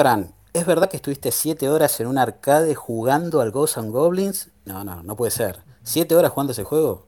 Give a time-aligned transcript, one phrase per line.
[0.00, 4.50] Fran, ¿es verdad que estuviste siete horas en un arcade jugando al Ghosts and Goblins?
[4.64, 5.58] No, no, no puede ser.
[5.82, 7.06] ¿Siete horas jugando ese juego?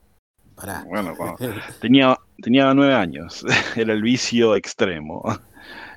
[0.55, 0.85] Pará.
[0.87, 1.15] Bueno,
[1.81, 5.23] tenía, tenía nueve años, era el vicio extremo.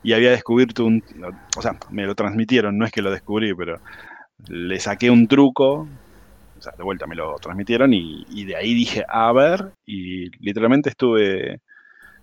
[0.03, 1.03] Y había descubierto un...
[1.57, 3.81] O sea, me lo transmitieron, no es que lo descubrí, pero
[4.47, 5.89] le saqué un truco
[6.57, 10.89] o sea, de vuelta me lo transmitieron y, de ahí dije, a ver, y literalmente
[10.89, 11.59] estuve,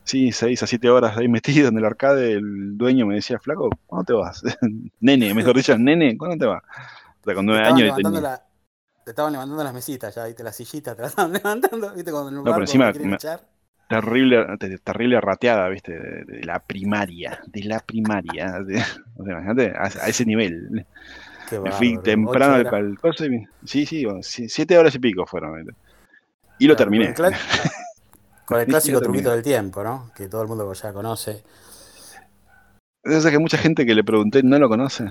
[0.05, 3.71] sí, seis a siete horas ahí metido en el arcade, el dueño me decía, flaco,
[3.87, 4.43] ¿cuándo te vas?
[5.01, 6.63] nene, mejor dicho, nene, ¿cuándo te vas?
[7.21, 7.97] O sea, con nueve años...
[9.05, 12.31] te estaban levantando las mesitas ya, viste, las sillitas, te las estaban levantando, viste, cuando
[12.31, 12.93] no, pero encima,
[13.89, 14.47] terrible,
[14.83, 18.65] terrible rateada, viste, de, la primaria, de la primaria,
[19.17, 20.87] o sea, imagínate, a, ese nivel.
[21.63, 23.25] Me fui temprano al, coso
[23.67, 25.67] sí, sí, siete horas y pico fueron.
[26.59, 27.13] Y lo terminé.
[28.45, 30.11] Con el, clásico truquito del tiempo, ¿no?
[30.15, 31.43] Que todo el mundo ya conoce.
[33.05, 35.07] Es que mucha gente que le pregunté no lo conoce.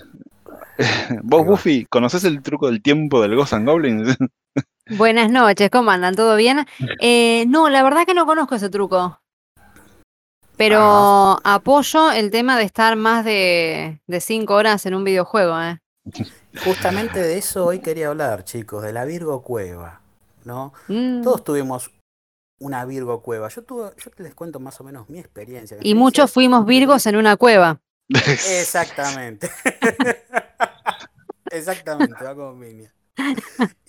[1.24, 4.18] Vos, Buffy, ¿conocés el truco del tiempo del Ghost and Goblins?
[4.98, 6.16] Buenas noches, ¿cómo andan?
[6.16, 6.66] ¿Todo bien?
[7.00, 9.20] Eh, no, la verdad que no conozco ese truco.
[10.58, 11.42] Pero ah.
[11.44, 15.80] apoyo el tema de estar más de, de cinco horas en un videojuego, ¿eh?
[16.66, 20.02] Justamente de eso hoy quería hablar, chicos, de la Virgo Cueva,
[20.44, 20.74] ¿no?
[20.88, 21.22] Mm.
[21.22, 21.92] Todos tuvimos
[22.62, 23.50] una Virgo Cueva.
[23.50, 25.78] Yo tuve, yo les cuento más o menos mi experiencia.
[25.82, 27.82] y muchos fuimos Virgos en una cueva.
[28.08, 29.50] Exactamente.
[31.52, 32.64] Exactamente, va como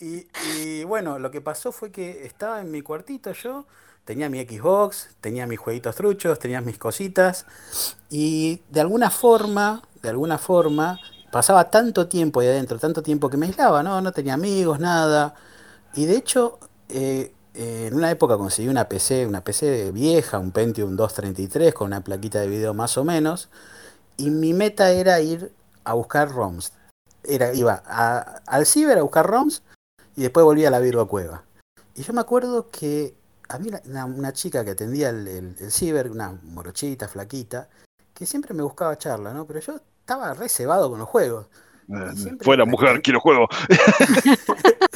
[0.01, 3.67] Y, y bueno, lo que pasó fue que estaba en mi cuartito yo,
[4.05, 7.47] tenía mi Xbox, tenía mis jueguitos truchos, tenía mis cositas,
[8.11, 10.99] y de alguna forma, de alguna forma,
[11.31, 14.01] pasaba tanto tiempo ahí adentro, tanto tiempo que me aislaba, ¿no?
[14.01, 15.35] No tenía amigos, nada.
[15.95, 20.53] Y de hecho, eh, eh, en una época conseguí una PC, una PC vieja, un
[20.53, 23.49] Pentium 233 con una plaquita de video más o menos.
[24.17, 25.53] Y mi meta era ir
[25.85, 26.73] a buscar ROMs.
[27.25, 27.75] Era, iba
[28.47, 29.63] al ciber a buscar ROMs
[30.17, 31.45] y después volvía a la Virgo Cueva.
[31.95, 33.15] Y yo me acuerdo que
[33.49, 37.69] había una, una chica que atendía el, el, ciber, una morochita, flaquita,
[38.15, 39.47] que siempre me buscaba charla, ¿no?
[39.47, 41.47] Pero yo estaba reservado con los juegos.
[41.89, 43.49] Eh, fuera mujer, quiero juego.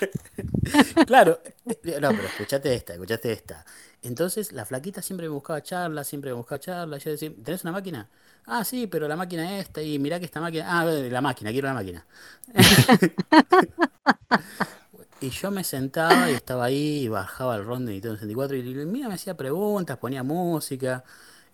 [1.06, 3.64] claro, eh, no, pero escuchate esta, escuchate esta.
[4.02, 6.98] Entonces la flaquita siempre me buscaba charla, siempre me buscaba charla.
[6.98, 8.08] Yo decía, ¿tenés una máquina?
[8.46, 10.66] Ah, sí, pero la máquina esta, y mirá que esta máquina.
[10.68, 12.06] Ah, la máquina, quiero la máquina.
[15.20, 18.62] y yo me sentaba y estaba ahí y bajaba el ROM de Nintendo 64 y
[18.86, 21.04] mira, me hacía preguntas, ponía música.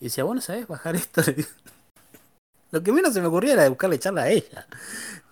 [0.00, 1.22] Y decía, bueno, ¿sabes bajar esto?
[2.74, 4.66] Lo que menos se me ocurría era buscarle charla a ella.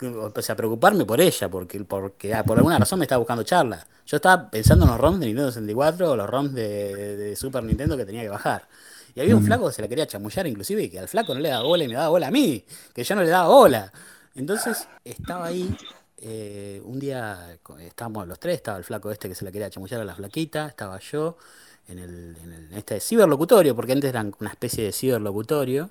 [0.00, 3.84] O sea, preocuparme por ella, porque, porque ah, por alguna razón me estaba buscando charla.
[4.06, 7.97] Yo estaba pensando en los ROMs de Nintendo 64 o los ROMs de, Super Nintendo
[7.97, 8.69] que tenía que bajar.
[9.16, 11.41] Y había un flaco que se la quería chamullar, inclusive, y que al flaco no
[11.41, 12.64] le daba bola y me daba bola a mí,
[12.94, 13.92] que yo no le daba bola.
[14.36, 15.76] Entonces estaba ahí,
[16.19, 20.00] eh, un día estábamos los tres, estaba el flaco este que se la quería chamullar
[20.00, 21.36] a la flaquita, estaba yo
[21.88, 25.91] en, el, en, el, en este ciberlocutorio, porque antes eran una especie de ciberlocutorio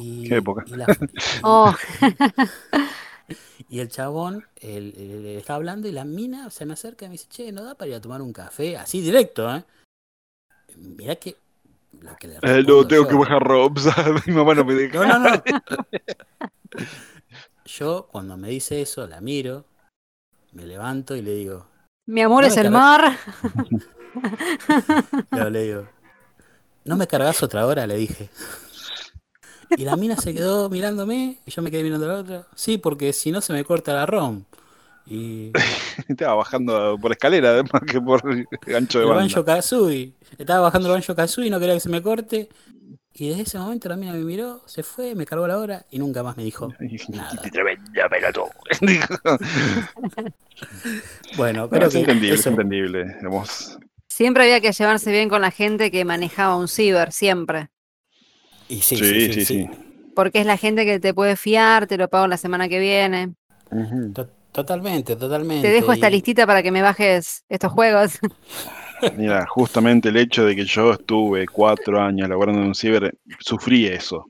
[0.00, 0.64] y, qué época.
[0.66, 0.74] Y,
[1.42, 1.74] oh.
[3.68, 7.28] y el chabón le está hablando y la mina se me acerca y me dice,
[7.28, 8.76] che, ¿no da para ir a tomar un café?
[8.76, 9.64] Así directo, ¿eh?
[10.76, 11.36] Mirá que...
[12.00, 13.88] Lo que le eh, no, tengo que bajar Robs,
[14.26, 15.04] mi mamá no me deja.
[15.06, 15.42] No, no, no.
[17.64, 19.64] Yo cuando me dice eso, la miro,
[20.52, 21.66] me levanto y le digo...
[22.06, 23.16] Mi amor es el mar.
[25.50, 25.88] le digo,
[26.84, 27.86] ¿no me cargas otra hora?
[27.86, 28.30] Le dije.
[29.76, 32.46] Y la mina se quedó mirándome y yo me quedé mirando a la otra.
[32.54, 34.44] Sí, porque si no se me corta la ROM.
[35.06, 35.52] Y...
[36.08, 38.22] Estaba bajando por escalera, además que por
[38.74, 39.22] ancho de el banda.
[39.22, 40.12] Banjo Kazooie.
[40.38, 42.48] Estaba bajando el Banjo Kazooie y no quería que se me corte.
[43.12, 45.98] Y desde ese momento la mina me miró, se fue, me cargó la hora y
[45.98, 46.72] nunca más me dijo
[47.08, 47.42] nada.
[51.36, 53.16] bueno, creo que entendible, es entendible.
[54.08, 57.68] Siempre había que llevarse bien con la gente que manejaba un ciber, siempre
[58.70, 58.96] sí,
[59.32, 59.68] sí, sí,
[60.14, 63.34] Porque es la gente que te puede fiar, te lo pago la semana que viene.
[64.52, 65.68] Totalmente, totalmente.
[65.68, 68.18] Te dejo esta listita para que me bajes estos juegos.
[69.16, 73.86] Mira, justamente el hecho de que yo estuve cuatro años laborando en un ciber, sufrí
[73.86, 74.26] eso.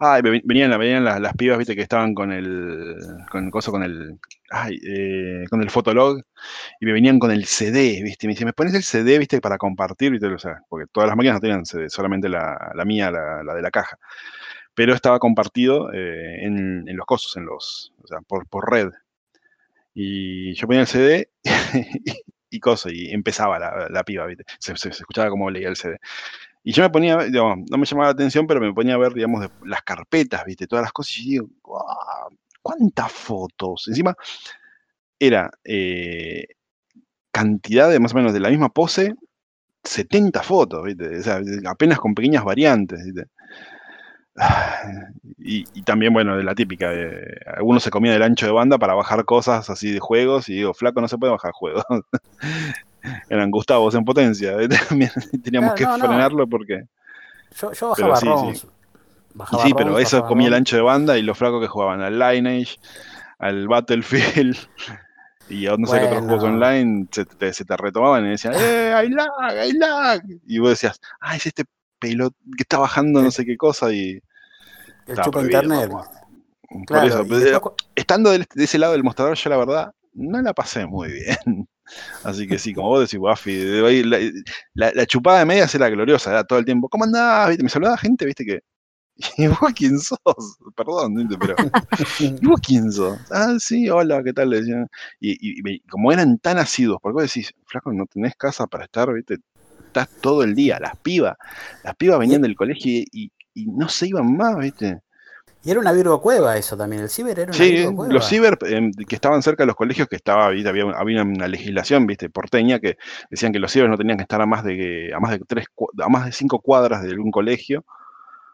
[0.00, 2.96] Ah, venían, venían las, las, pibas, viste, que estaban con el,
[3.30, 4.18] con el coso, con el,
[4.50, 6.20] ay, eh, con el fotolog,
[6.80, 9.58] y me venían con el CD, viste, me dice, ¿me pones el CD, viste, para
[9.58, 10.12] compartir?
[10.12, 10.26] ¿viste?
[10.26, 13.54] O sea, porque todas las máquinas no tenían CD, solamente la, la mía, la, la,
[13.54, 13.98] de la caja.
[14.74, 18.90] Pero estaba compartido eh, en, en, los cosos, en los, o sea, por, por red.
[19.94, 21.30] Y yo ponía el CD
[22.04, 22.12] y,
[22.50, 24.44] y cosa, y empezaba la, la piba, ¿viste?
[24.58, 25.98] Se, se, se, escuchaba como leía el CD.
[26.66, 29.14] Y yo me ponía, digamos, no me llamaba la atención, pero me ponía a ver,
[29.14, 30.66] digamos, las carpetas, ¿viste?
[30.66, 31.86] Todas las cosas y digo, "Guau,
[32.60, 33.84] ¿cuántas fotos?
[33.86, 34.16] Encima,
[35.20, 36.46] era eh,
[37.32, 39.14] cantidad de más o menos de la misma pose,
[39.84, 41.18] 70 fotos, ¿viste?
[41.18, 43.26] O sea, apenas con pequeñas variantes, ¿viste?
[45.38, 48.94] Y, también, bueno, de la típica, de, algunos se comían el ancho de banda para
[48.94, 51.84] bajar cosas así de juegos, y digo, flaco, no se puede bajar juegos.
[53.28, 54.56] Eran Gustavos en potencia,
[54.88, 55.10] también
[55.42, 56.84] teníamos que no, frenarlo porque...
[57.56, 58.68] Yo, yo Pero bajaba sí, sí.
[59.34, 62.00] Bajaba sí, pero eso bajaba comía el ancho de banda y los flacos que jugaban
[62.02, 62.76] al Lineage,
[63.38, 64.56] al Battlefield
[65.50, 68.54] y a no sé qué otros juegos online se te, se te retomaban y decían,
[68.56, 70.22] ¡eh, hay lag, hay lag!
[70.46, 71.64] Y vos decías, ¡ah, es este
[71.98, 73.92] pelot que está bajando no sé qué cosa!
[73.92, 74.20] Y
[75.06, 75.90] El chupa internet.
[75.90, 79.50] por- por Claro, eso, y pero, después cu- estando de ese lado del mostrador, yo
[79.50, 81.68] la verdad no la pasé muy bien.
[82.24, 84.18] Así que sí, como vos decís, Buffy, la,
[84.74, 87.48] la- la chupada de medias era gloriosa, era todo el tiempo, ¿cómo andás?
[87.48, 87.62] ¿Viste?
[87.62, 88.60] Me saludaba gente, viste que.
[89.38, 90.18] ¿Y vos quién sos?
[90.76, 91.36] Perdón, ¿viste?
[91.38, 91.56] pero.
[92.42, 93.18] ¿Y vos quién sos?
[93.30, 94.50] Ah, sí, hola, ¿qué tal?
[94.50, 94.86] Le decían.
[95.20, 98.66] Y, y- y me- como eran tan asiduos, porque vos decís, flaco, no tenés casa
[98.66, 99.38] para estar, ¿viste?
[99.86, 101.36] Estás todo el día, las pibas.
[101.82, 105.00] Las pibas venían del colegio y no se iban más, ¿viste?
[105.66, 107.02] Y era una Virgo Cueva eso también.
[107.02, 108.14] El ciber era una Sí, Virgo Cueva.
[108.14, 112.06] los ciber em, que estaban cerca de los colegios, que estaba, había, había una legislación,
[112.06, 112.98] viste, porteña, que
[113.30, 115.66] decían que los ciber no tenían que estar a más de a más de tres,
[116.00, 117.84] a más de cinco cuadras de algún colegio,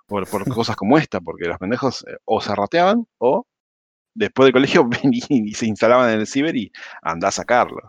[0.06, 3.46] por, por cosas como esta, porque los pendejos eh, o se rateaban o
[4.14, 6.72] después del colegio venían y se instalaban en el ciber y
[7.02, 7.84] andá a sacarlos.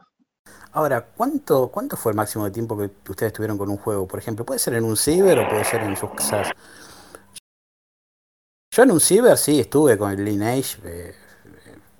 [0.73, 4.05] Ahora, ¿cuánto, ¿cuánto fue el máximo de tiempo que ustedes tuvieron con un juego?
[4.05, 6.51] Por ejemplo, puede ser en un ciber o puede ser en sus casas.
[8.73, 10.79] Yo en un ciber sí estuve con el Lineage,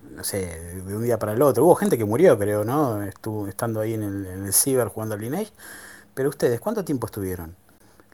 [0.10, 1.66] no sé, de un día para el otro.
[1.66, 3.04] Hubo gente que murió, creo, ¿no?
[3.04, 5.52] Estuvo estando ahí en el, en ciber jugando al Lineage.
[6.16, 7.56] Pero ustedes, ¿cuánto tiempo estuvieron?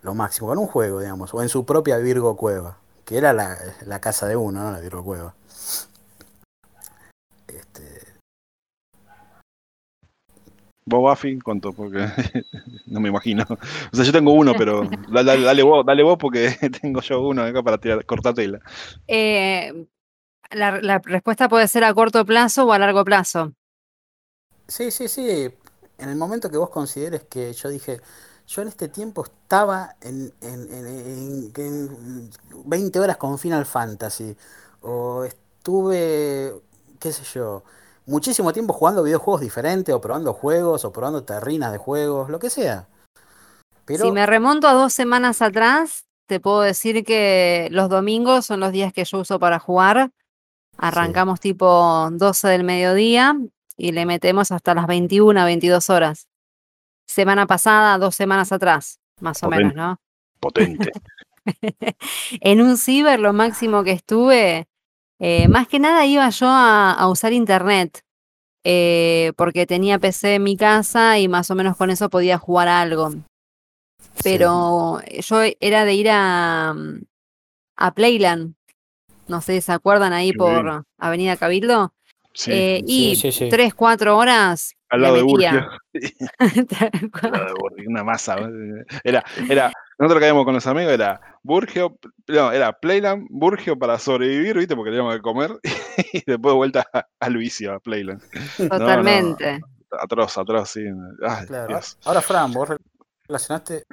[0.01, 3.57] Lo máximo, con un juego, digamos, o en su propia Virgo Cueva, que era la,
[3.85, 4.71] la casa de uno, ¿no?
[4.73, 5.33] La Virgo Cueva.
[7.47, 8.01] Este,
[10.89, 11.39] ¿Vos, Buffy?
[11.39, 11.74] ¿Cuánto?
[11.74, 12.00] Porque
[12.88, 13.45] no me imagino.
[13.91, 16.50] O sea, yo tengo uno, pero dale, dale- dale vos, dale vos porque
[16.81, 18.59] tengo yo uno acá para tirar, cortar tela.
[19.07, 19.88] Eh,
[20.51, 23.53] la, la respuesta puede ser a corto plazo o a largo plazo.
[24.68, 25.50] Sí, sí, sí.
[25.97, 28.01] En el momento que vos consideres que yo dije,
[28.47, 32.30] yo en este tiempo estaba en, en- en- en- en
[32.65, 34.35] 20 horas con Final Fantasy,
[34.81, 36.53] o estuve,
[37.00, 37.63] qué sé yo,
[38.09, 42.50] muchísimo tiempo jugando videojuegos diferentes, o probando juegos, o probando terrinas de juegos, lo que
[42.50, 42.88] sea.
[43.85, 48.59] Pero, Si me remonto a dos semanas atrás, te puedo decir que los domingos son
[48.59, 50.11] los días que yo uso para jugar.
[50.77, 53.35] Arrancamos tipo 12 del mediodía
[53.75, 56.27] y le metemos hasta las 21, 22 horas.
[57.07, 60.00] Semana pasada, dos semanas atrás, más o menos, ¿no?
[60.39, 60.91] Potente.
[62.41, 64.67] En un ciber lo máximo que estuve,
[65.19, 68.04] eh, más que nada iba yo a, a usar internet,
[68.63, 72.68] eh, porque tenía PC en mi casa y más o menos con eso podía jugar
[72.68, 73.12] algo.
[73.12, 73.19] sí.
[74.24, 77.01] Pero yo era de ir a, mm,
[77.77, 78.56] a Playland,
[79.27, 81.94] no sé si se acuerdan ahí por Avenida Cabildo,
[82.33, 82.51] Sí.
[82.51, 83.50] eh, Sí, y sí, sí.
[83.50, 85.51] tres, cuatro horas Al lado de metía.
[85.51, 85.80] Burgio.
[86.68, 87.25] Tal cual.
[87.25, 88.38] Al lado de Burgio, una masa.
[89.03, 91.97] Era, era, nosotros caíamos con los amigos, era Burgio,
[92.27, 94.75] no, era Playland, Burgio para sobrevivir, ¿viste?
[94.75, 95.51] Porque teníamos que comer,
[96.13, 98.21] y después vuelta a- al vicio, a Playland.
[98.59, 99.59] No, no, Totalmente.
[99.92, 100.85] atroz, atroz, sí.
[101.28, 101.68] Ay, Claro.
[101.68, 101.97] Dios.
[102.06, 102.69] Ahora, Fran, vos
[103.28, 103.83] relacionaste,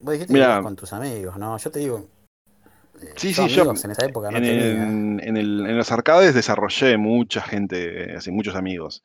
[0.00, 0.62] vos dijiste que Mirá.
[0.62, 1.56] con tus amigos, ¿no?
[1.58, 2.06] Yo te digo,
[3.16, 4.84] Sí, yo sí, yo en esa época no en, tenía.
[4.84, 9.02] en- en el- en los arcades desarrollé mucha gente, así, muchos amigos.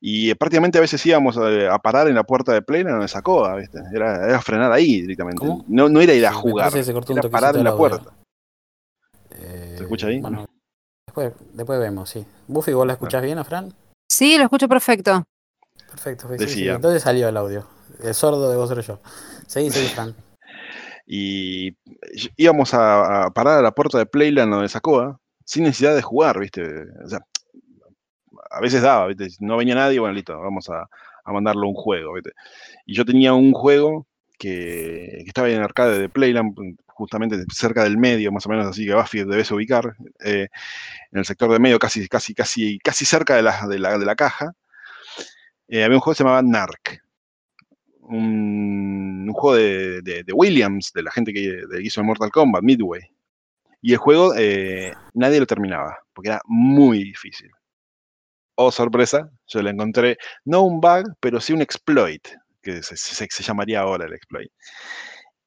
[0.00, 3.08] Y eh, prácticamente a veces íbamos a, a parar en la puerta de Playland donde
[3.08, 3.80] sacó, ¿viste?
[3.94, 5.46] Era, era frenar ahí directamente.
[5.68, 7.64] No, no era ir a Sí, jugar, parece que se cortó un era parar en
[7.64, 8.12] la puerta.
[9.32, 10.20] Eh, ¿Se escucha ahí?
[10.20, 10.46] Bueno,
[11.06, 12.24] después, después vemos, sí.
[12.48, 13.72] Buffy, ¿vos la escuchás bien a Fran?
[14.10, 15.24] Sí, lo escucho perfecto.
[15.88, 16.44] Perfecto, sí, sí, sí.
[16.46, 16.74] Decía.
[16.74, 17.66] Entonces salió el audio.
[18.02, 19.00] El sordo de vos ser yo.
[19.46, 20.14] Seguí, seguí, Fran.
[21.12, 21.76] Y
[22.36, 26.62] íbamos a, parar a la puerta de Playland donde sacó, sin necesidad de jugar, ¿viste?
[27.04, 27.18] O sea,
[28.48, 29.26] a veces daba, ¿viste?
[29.40, 30.88] No venía nadie, bueno, listo, vamos a,
[31.24, 32.30] a mandarle un juego, ¿viste?
[32.86, 34.06] Y yo tenía un juego
[34.38, 36.54] que, que estaba en el arcade de Playland,
[36.86, 40.46] justamente cerca del medio, más o menos, así que Buffy debes ubicar, eh,
[41.10, 44.06] en el sector de medio, casi, casi, casi, casi cerca de la, de la, de
[44.06, 44.52] la caja.
[45.66, 47.02] Eh, había un juego que se llamaba Narc.
[48.10, 53.02] Un, juego de, de- Williams, de la gente que hizo el Mortal Kombat, Midway.
[53.82, 57.50] Y el juego eh, nadie lo terminaba, porque era muy difícil.
[58.56, 62.22] Oh, sorpresa, yo le encontré no un bug, pero sí un exploit,
[62.62, 64.50] que se, se- llamaría ahora el exploit.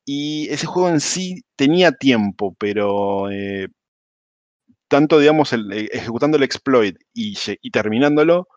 [0.06, 3.68] Y ese juego en sí tenía tiempo, pero eh,
[4.88, 8.48] tanto, digamos, el- eh, ejecutando el exploit y, y terminándolo,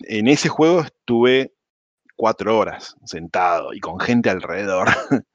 [0.00, 1.52] en ese juego estuve
[2.20, 4.88] cuatro horas sentado y con gente alrededor.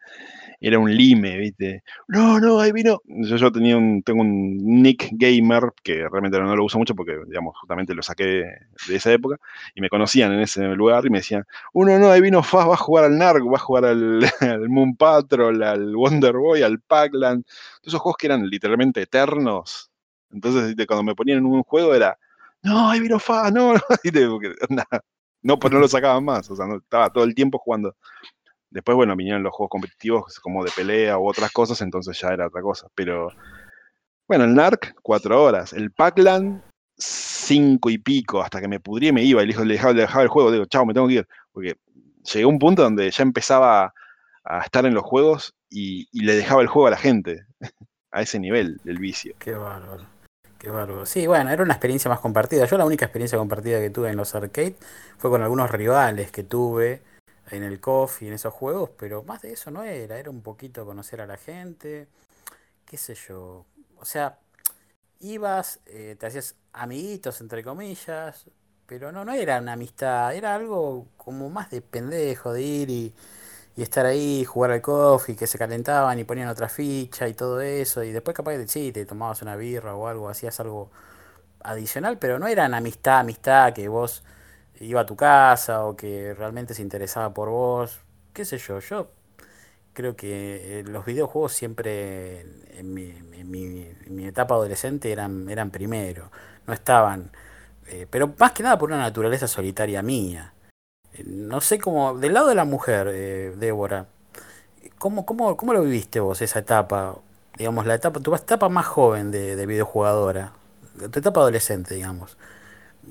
[0.61, 1.83] Era un lime, ¿viste?
[2.07, 3.01] No, no, ahí vino.
[3.05, 7.57] Yo, tenía un, tengo un nick gamer que realmente no lo uso mucho porque, digamos,
[7.57, 9.37] justamente lo saqué de, esa época
[9.73, 12.75] y me conocían en ese lugar y me decían, uno, no, ahí vino Faz, va
[12.75, 17.43] a jugar al Narc, va a jugar al, Moon Patrol, al Wonder Boy, al Pac-Land.
[17.45, 19.89] Todos esos juegos que eran literalmente eternos.
[20.31, 22.15] Entonces, cuando me ponían en un juego era,
[22.61, 23.79] no, ahí vino Faz, no, no.
[24.29, 24.53] Porque,
[25.45, 27.95] no, pues no lo sacaban más, o sea, no, estaba todo el tiempo jugando.
[28.71, 32.47] Después, bueno, vinieron los juegos competitivos como de pelea u otras cosas, entonces ya era
[32.47, 32.87] otra cosa.
[32.95, 33.29] Pero,
[34.27, 35.71] bueno, el NARC, cuatro horas.
[35.71, 36.63] El Pac-Land,
[36.97, 39.43] cinco y pico, hasta que me pudrí me iba.
[39.43, 41.27] Y le dejaba, le dejaba el juego, digo, chao, me tengo que ir.
[41.51, 41.75] Porque
[42.23, 43.93] llegué a un punto donde ya empezaba
[44.43, 47.45] a estar en los juegos y, y le dejaba el juego a la gente.
[48.11, 49.35] A ese nivel del vicio.
[49.39, 50.14] Qué bárbaro.
[51.05, 52.65] Sí, bueno, era una experiencia más compartida.
[52.65, 54.73] Yo la única experiencia compartida que tuve en los arcades
[55.17, 57.01] fue con algunos rivales que tuve
[57.51, 60.17] en el COF y en esos juegos, pero más de eso no era.
[60.17, 62.07] Era un poquito conocer a la gente,
[62.85, 63.65] qué sé yo.
[63.97, 64.39] O sea,
[65.19, 68.45] ibas, eh, te hacías amiguitos, entre comillas,
[68.87, 73.13] pero no, no era una amistad, era algo como más de pendejo, de ir y,
[73.75, 77.33] y estar ahí, jugar al COF y que se calentaban y ponían otra ficha y
[77.33, 80.91] todo eso, y después capaz que sí, te tomabas una birra o algo, hacías algo
[81.63, 84.23] adicional, pero no eran amistad, amistad, que vos
[84.79, 87.99] iba a tu casa o que realmente se interesaba por vos,
[88.33, 89.09] qué sé yo, yo
[89.93, 92.41] creo que eh, los videojuegos siempre
[92.79, 96.31] en mi, en mi- en mi etapa adolescente eran, eran primero,
[96.67, 97.31] no estaban,
[97.87, 100.53] eh, pero más que nada por una naturaleza solitaria mía.
[101.25, 104.07] No sé cómo, del lado de la mujer, eh, Débora,
[104.97, 107.17] ¿cómo, cómo, cómo lo viviste vos esa etapa?
[107.57, 110.53] Digamos, la etapa, tu etapa más joven de, de videojugadora,
[111.11, 112.37] tu etapa adolescente, digamos.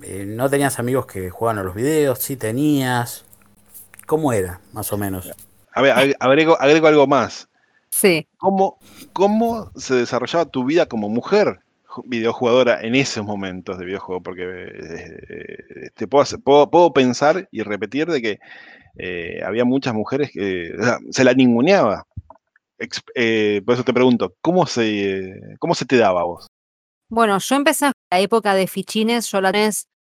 [0.03, 2.19] Eh, ¿no tenías amigos que jugaban a los videos?
[2.19, 3.25] ¿Sí tenías?
[4.07, 5.33] ¿Cómo era, más o menos?
[5.73, 7.49] A ver, ag- agrego, agrego algo más.
[7.91, 8.27] Sí.
[8.37, 8.79] ¿Cómo,
[9.13, 11.61] ¿Cómo se desarrollaba tu vida como mujer
[12.07, 14.23] videojugadora en esos momentos de videojuego?
[14.23, 18.39] Porque eh, te puedo, hacer- puedo, puedo pensar y repetir de que
[18.99, 22.05] eh, había muchas mujeres que o sea, se la ninguneaba.
[23.15, 26.47] Eh, por eso te pregunto, ¿cómo se, ¿cómo se te daba a vos?
[27.09, 29.53] Bueno, yo empecé la época de fichines, yo la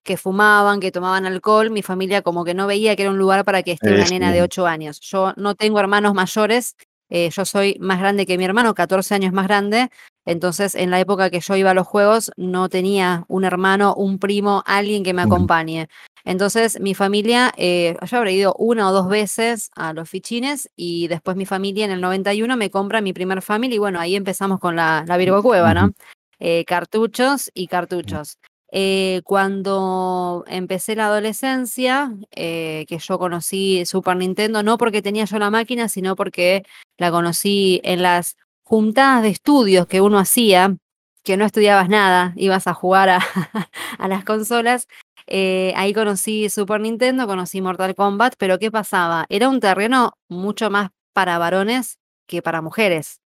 [0.05, 3.45] que fumaban, que tomaban alcohol, mi familia como que no veía que era un lugar
[3.45, 4.45] para que esté una nena de bien.
[4.45, 5.01] 8 años.
[5.01, 6.77] Yo no tengo hermanos mayores,
[7.11, 9.91] eh, yo soy más grande que mi hermano, 14 años más grande,
[10.27, 14.19] entonces en la época que yo iba a los juegos no tenía un hermano, un
[14.19, 15.89] primo, alguien que me acompañe.
[16.25, 21.07] Entonces mi familia, eh, yo habré ido una o dos veces a los fichines y
[21.07, 24.59] después mi familia en el 91 me compra mi primer family y bueno, ahí empezamos
[24.59, 25.93] con la, la Virgo Cueva, ¿no?
[26.39, 28.39] Eh, cartuchos y cartuchos.
[28.73, 35.39] Eh, cuando empecé la adolescencia, eh, que yo conocí Super Nintendo, no porque tenía yo
[35.39, 36.65] la máquina, sino porque
[36.99, 40.77] la conocí en las juntadas de estudios que uno hacía,
[41.25, 43.21] que no estudiabas nada, ibas a jugar a,
[43.99, 44.89] a las consolas.
[45.29, 49.27] Eh, ahí conocí Super Nintendo, conocí Mortal Kombat, pero ¿qué pasaba?
[49.29, 53.21] Era un terreno mucho más para varones que para mujeres.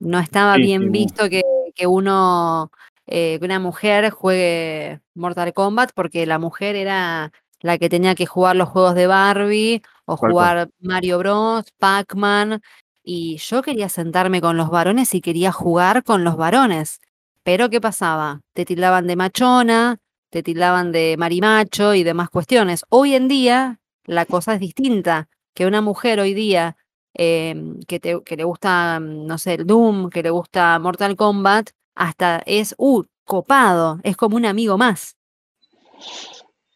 [0.00, 1.42] No estaba Sí, bien sí, visto que,
[1.74, 2.70] que uno,
[3.06, 8.26] eh, que una mujer juegue Mortal Kombat porque la mujer era la que tenía que
[8.26, 12.60] jugar los juegos de Barbie o jugar Mario Bros, Pac-Man.
[13.10, 17.00] Y yo quería sentarme con los varones y quería jugar con los varones.
[17.42, 18.42] Pero ¿qué pasaba?
[18.52, 19.96] Te tildaban de machona,
[20.28, 22.84] te tildaban de marimacho y demás cuestiones.
[22.90, 25.30] Hoy en día la cosa es distinta.
[25.54, 26.76] Que una mujer hoy día
[27.14, 31.16] em, que, te- que le gusta, mm, no sé, el Doom, que le gusta Mortal
[31.16, 35.16] Kombat, hasta es, uh, copado, es como un amigo más.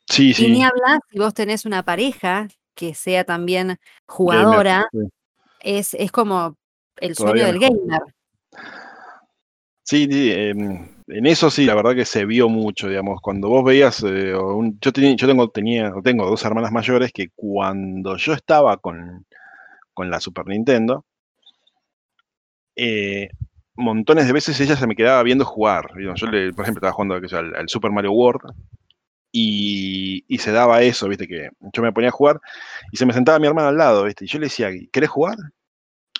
[0.09, 0.63] Sí, Y ni sí.
[0.63, 4.99] hablar si vos tenés una pareja que sea también jugadora, sí.
[5.63, 6.57] Es, es como
[6.99, 8.01] el sueño del gamer.
[9.85, 13.65] Sí, sí, em, en eso sí, la verdad que se vio mucho, digamos, cuando vos
[13.65, 18.33] veías, eh, un- yo, tenía, yo tengo, tenía, tengo dos hermanas mayores que cuando yo
[18.33, 19.27] estaba con,
[19.93, 21.05] con la Super Nintendo,
[22.77, 23.29] eh,
[23.75, 25.91] montones de veces ella se me quedaba viendo jugar.
[25.99, 28.53] Yo, le, por ejemplo, estaba jugando al Super Mario World
[29.33, 32.41] y, se daba eso, viste, que yo me ponía a jugar
[32.93, 35.37] y se me sentaba mi hermana al lado, viste, y yo le decía, ¿querés jugar?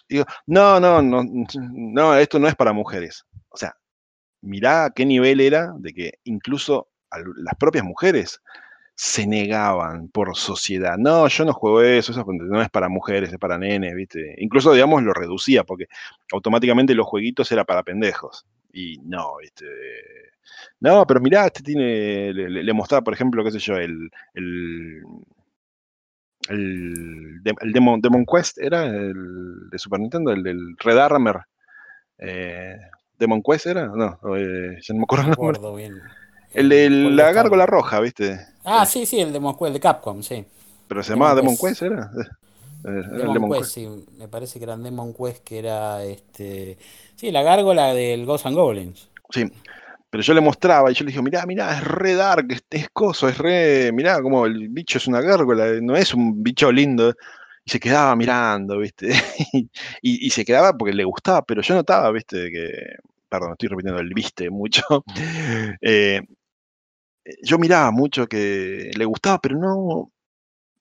[0.09, 1.23] Y digo, no, no, no,
[1.55, 3.25] no, esto no es para mujeres.
[3.51, 3.77] O sea,
[4.41, 6.89] mirá qué nivel era de que incluso
[7.37, 8.41] las propias mujeres
[8.95, 10.97] se negaban por sociedad.
[10.99, 14.35] No, yo no juego eso, eso no es para mujeres, es para nenes, ¿viste?
[14.39, 15.87] Incluso, digamos, lo reducía porque
[16.33, 18.47] automáticamente los jueguitos era para pendejos.
[18.73, 19.67] Y no, ¿viste?
[20.81, 25.03] No, pero mirá, este tiene, le, mostraba, por ejemplo, qué sé yo, el, el,
[26.49, 28.87] el, Demon, Demon, Quest, ¿era?
[28.87, 31.45] El de Super Nintendo, el del Red Armor.
[32.19, 32.77] Eh,
[33.19, 33.87] ¿Demon Quest era?
[33.87, 35.61] No, eh, ya no me acuerdo.
[35.61, 36.01] No me bien.
[36.53, 38.41] El de la gárgola roja, ¿viste?
[38.65, 40.45] Ah, sí, sí, el Demon Quest de Capcom, sí.
[40.89, 42.11] ¿Pero se llamaba Demon Quest, era?
[42.85, 46.79] Eh, Demon, Quest, sí, me parece que era Demon Quest, que era este.
[47.17, 49.09] Sí, la gárgola del Ghost and Goblins.
[49.31, 49.45] Sí,
[50.11, 52.91] pero yo le mostraba y yo le dije, mirá, mirá, es re dark, es, es
[52.91, 57.15] coso, es re, mirá como el bicho es una gárgola, no es un bicho lindo.
[57.65, 59.11] Y se quedaba mirando, ¿viste?
[60.03, 62.51] y, se quedaba porque le gustaba, pero yo notaba, ¿viste?
[62.51, 62.97] Que,
[63.29, 64.83] perdón, estoy repitiendo el viste mucho.
[65.81, 66.21] Eh,
[67.43, 70.12] yo miraba mucho que le gustaba, pero no,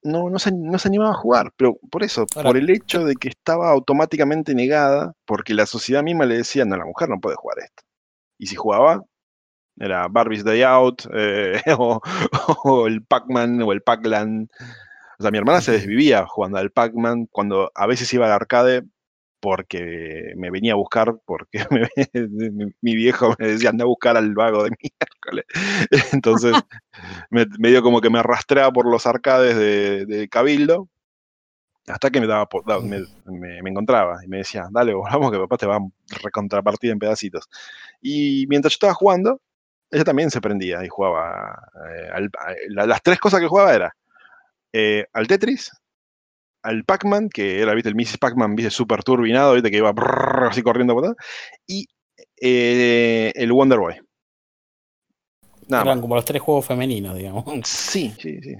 [0.03, 1.51] no, no, se, animaba a jugar.
[1.57, 6.25] Pero por eso, por el hecho de que estaba automáticamente negada, porque la sociedad misma
[6.25, 7.83] le decía, no, la mujer no puede jugar esto.
[8.37, 9.03] Y si jugaba,
[9.77, 14.49] era Barbie's Day Out, eh, o, el Pac-Man, o el Pac-Land.
[15.19, 18.83] O sea, mi hermana se desvivía jugando al Pac-Man cuando a veces iba al arcade
[19.41, 21.65] porque me venía a buscar, porque
[22.81, 25.45] mi, viejo me decía, anda a buscar al vago de miércoles.
[26.13, 26.55] Entonces,
[27.29, 30.87] me, dio como que me arrastraba por los arcades de, Cabildo,
[31.87, 32.47] hasta que me, daba,
[32.81, 35.79] me, encontraba y me decía, dale, vamos que papá te va a
[36.23, 37.49] recontrapartir en pedacitos.
[38.01, 39.41] Y mientras yo estaba jugando,
[39.89, 41.67] ella también se prendía y jugaba.
[41.89, 42.29] Eh,
[42.69, 43.95] las tres cosas que jugaba era
[44.73, 45.71] eh, al Tetris,
[46.63, 48.17] al Pac-Man, que era, viste, el Mrs.
[48.17, 49.93] Pac-Man, viste, súper turbinado, viste, que iba
[50.49, 51.15] así corriendo por todo,
[51.67, 51.87] y
[52.39, 53.95] eh, el Wonder Boy.
[55.69, 57.45] Eran como los tres juegos femeninos, digamos.
[57.65, 58.55] Sí, sí, sí.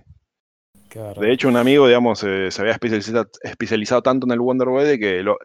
[0.93, 5.23] De hecho, un amigo, digamos, se había especializado, tanto en el Wonder Boy de que
[5.23, 5.37] lo,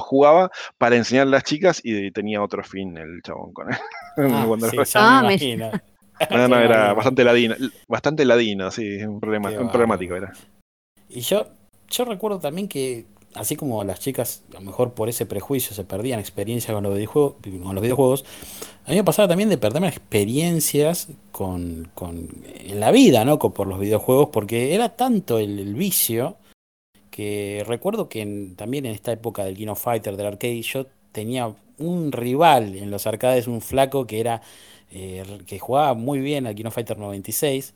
[0.00, 3.78] jugaba para enseñar a las chicas y tenía otro fin el chabón con él.
[4.18, 4.84] Ah, Wonder Boy.
[4.94, 5.70] Me imagino.
[6.30, 7.54] No, no, era bastante ladino,
[7.88, 10.30] bastante ladino, sí, un, problema, un problemático era.
[11.08, 11.46] Y yo,
[11.90, 15.84] yo recuerdo también que, así como las chicas, a lo mejor por ese prejuicio, se
[15.84, 18.24] perdían experiencias con los videojuegos, con los videojuegos
[18.86, 23.38] a mí me pasaba también de perderme experiencias con, con en la vida, ¿no?
[23.38, 26.36] por los videojuegos, porque era tanto el, vicio
[27.10, 32.10] que recuerdo que también en esta época del Kino Fighter, del arcade, yo tenía un
[32.12, 34.42] rival en los arcades, un flaco que era
[34.90, 37.74] eh, que jugaba muy bien al Kino Fighter 96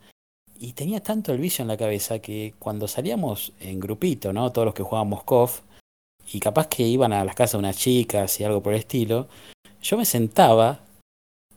[0.58, 4.52] y tenía tanto el vicio en la cabeza que cuando salíamos en grupito, ¿no?
[4.52, 5.62] Todos los que jugábamos KOF,
[6.32, 9.28] y capaz que iban a las casas de unas chicas y algo por el estilo,
[9.82, 10.80] yo me sentaba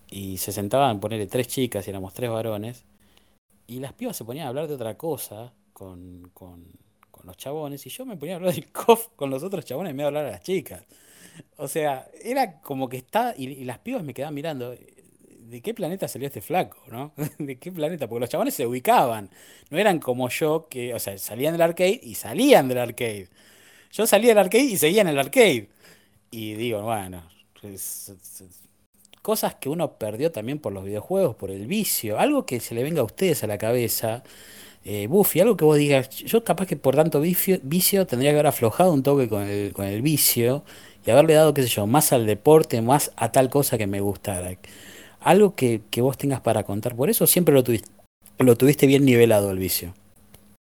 [0.10, 2.84] y se sentaban, ponerle tres chicas y éramos tres varones,
[3.68, 6.66] y las pibas se ponían a hablar de otra cosa con, con,
[7.12, 9.92] con los chabones, y yo me ponía a hablar del KOF con los otros chabones
[9.92, 10.84] y me iba a hablar a las chicas.
[11.58, 14.74] O sea, era como que está, y, y las pibas me quedaban mirando,
[15.50, 17.14] ¿de qué planeta salió este flaco, no?
[17.38, 18.08] ¿De qué planeta?
[18.08, 19.30] Porque los chabones se ubicaban.
[19.70, 23.30] No eran como yo, que, o sea, salían del arcade y salían del arcade.
[23.92, 25.70] Yo salía del arcade y seguía en el arcade.
[26.32, 27.24] Y digo, bueno,
[29.22, 32.20] cosas que uno perdió también por los videojuegos, por el vicio.
[32.20, 34.24] Algo que se le venga a ustedes a la cabeza.
[34.84, 38.36] Eh, Buffy, algo que vos digas, yo capaz que por tanto vicio, vicio tendría que
[38.36, 40.64] haber aflojado un toque con el, con el vicio
[41.06, 44.00] y haberle dado, qué sé yo, más al deporte, más a tal cosa que me
[44.02, 44.52] gustara
[45.22, 46.96] algo que, vos tengas para contar.
[46.96, 47.90] Por eso siempre lo tuviste,
[48.40, 49.94] lo tuviste bien nivelado el vicio.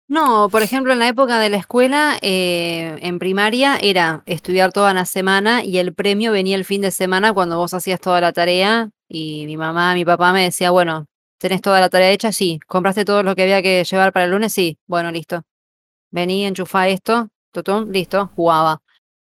[0.07, 4.93] No, por ejemplo, en la época de la escuela, eh, en primaria, era estudiar toda
[4.93, 8.33] la semana y el premio venía el fin de semana cuando vos hacías toda la
[8.33, 11.07] tarea y mi mamá, mi papá me decía, bueno,
[11.39, 12.33] ¿tenés toda la tarea hecha?
[12.33, 12.61] Sí.
[12.67, 14.53] ¿Compraste todo lo que había que llevar para el lunes?
[14.53, 14.79] Sí.
[14.87, 15.43] Bueno, listo.
[16.11, 18.83] Vení, enchufá esto, tutum, listo, jugaba.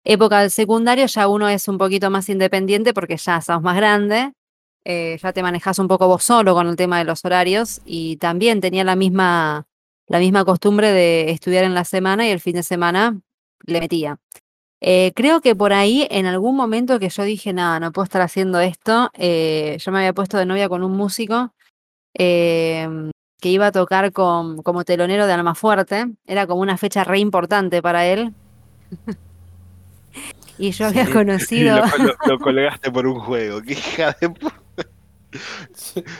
[0.04, 4.34] Época del secundario ya uno es un poquito más independiente porque ya sos más grande
[4.90, 8.16] eh, ya te manejas un poco vos solo con el tema de los horarios y
[8.18, 9.68] también tenía la misma,
[10.08, 13.20] la misma costumbre de estudiar en la semana y el fin de semana
[13.66, 14.18] le metía.
[14.80, 18.22] Eh, creo que por ahí, en algún momento que yo dije, nada, no puedo estar
[18.22, 21.54] haciendo esto, eh, yo me había puesto de novia con un músico
[22.14, 26.08] em, que iba a tocar con, como telonero de Alma Fuerte.
[26.26, 28.34] Era como una fecha re importante para él.
[30.58, 31.78] y yo había conocido.
[31.98, 34.34] Lo, lo, colgaste por un juego, qué hija de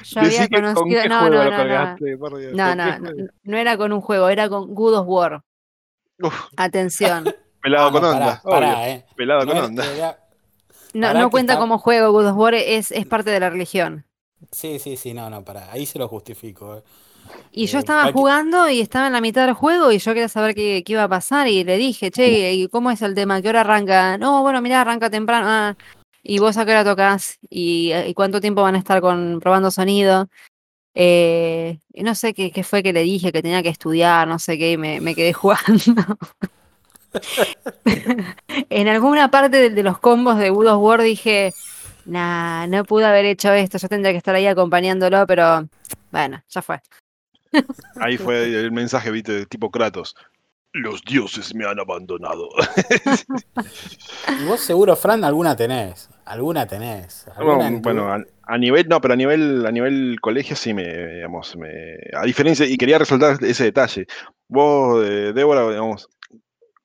[0.04, 1.08] yo había conocido.
[1.08, 2.76] No, no, no, no.
[2.76, 5.44] No, no, era con un juego, era con Good of War.
[6.56, 7.24] Atención.
[7.62, 8.90] Pelado ah, con onda.
[8.90, 9.06] Eh.
[9.16, 10.18] Pelado con onda.
[10.94, 14.06] No, no cuenta como juego, Good of War es, es parte de la religión.
[14.52, 16.78] Sí, sí, sí, no, no, para Ahí se lo justifico.
[16.78, 16.84] Eh.
[17.52, 20.30] Y yo Eh, estaba jugando y estaba en la mitad del juego y yo quería
[20.30, 23.42] saber qué, qué iba a pasar y le dije, che, ¿y cómo es el tema?
[23.42, 24.18] ¿Qué hora arranca?
[24.18, 25.46] No, bueno, mirá, arranca temprano.
[25.50, 25.76] Ah,
[26.24, 27.40] ¿y vos a qué hora tocas?
[27.50, 30.28] ¿Y, y cuánto tiempo van a estar con, probando sonido?
[30.96, 34.58] Eh, no sé qué, qué fue que le dije, que tenía que estudiar, no sé
[34.58, 36.18] qué, y me, me quedé jugando.
[38.70, 41.54] En alguna parte de, de los combos de Wood of War dije,
[42.06, 45.68] nah, no pude haber hecho esto, yo tendría que estar ahí acompañándolo, pero
[46.12, 46.80] bueno, ya fue.
[48.00, 50.16] Ahí fue el mensaje, viste, de tipo Kratos.
[50.74, 52.50] Los dioses me han abandonado.
[54.40, 56.10] Y vos seguro, Fran, alguna tenés.
[56.26, 57.28] Alguna tenés.
[57.30, 60.56] alguna Bueno, en tu- bueno, a, a nivel, no, pero a nivel, a nivel colegio
[60.56, 61.70] sí me, digamos, me,
[62.14, 64.06] a diferencia, y quería resaltar ese detalle.
[64.48, 66.10] Vos, eh, Débora, digamos,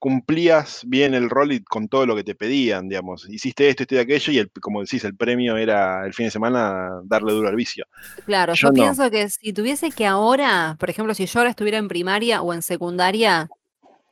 [0.03, 3.29] cumplías bien el rol y con todo lo que te pedían, digamos.
[3.31, 6.33] Hiciste esto, esto y aquello, y el, como decís, el premio era el fin de
[6.33, 7.87] semana darle duro al vicio.
[8.27, 8.75] Claro, Yo yo no.
[8.75, 12.53] pienso que si tuviese que ahora, por ejemplo, si yo ahora estuviera en primaria o
[12.53, 13.49] en secundaria,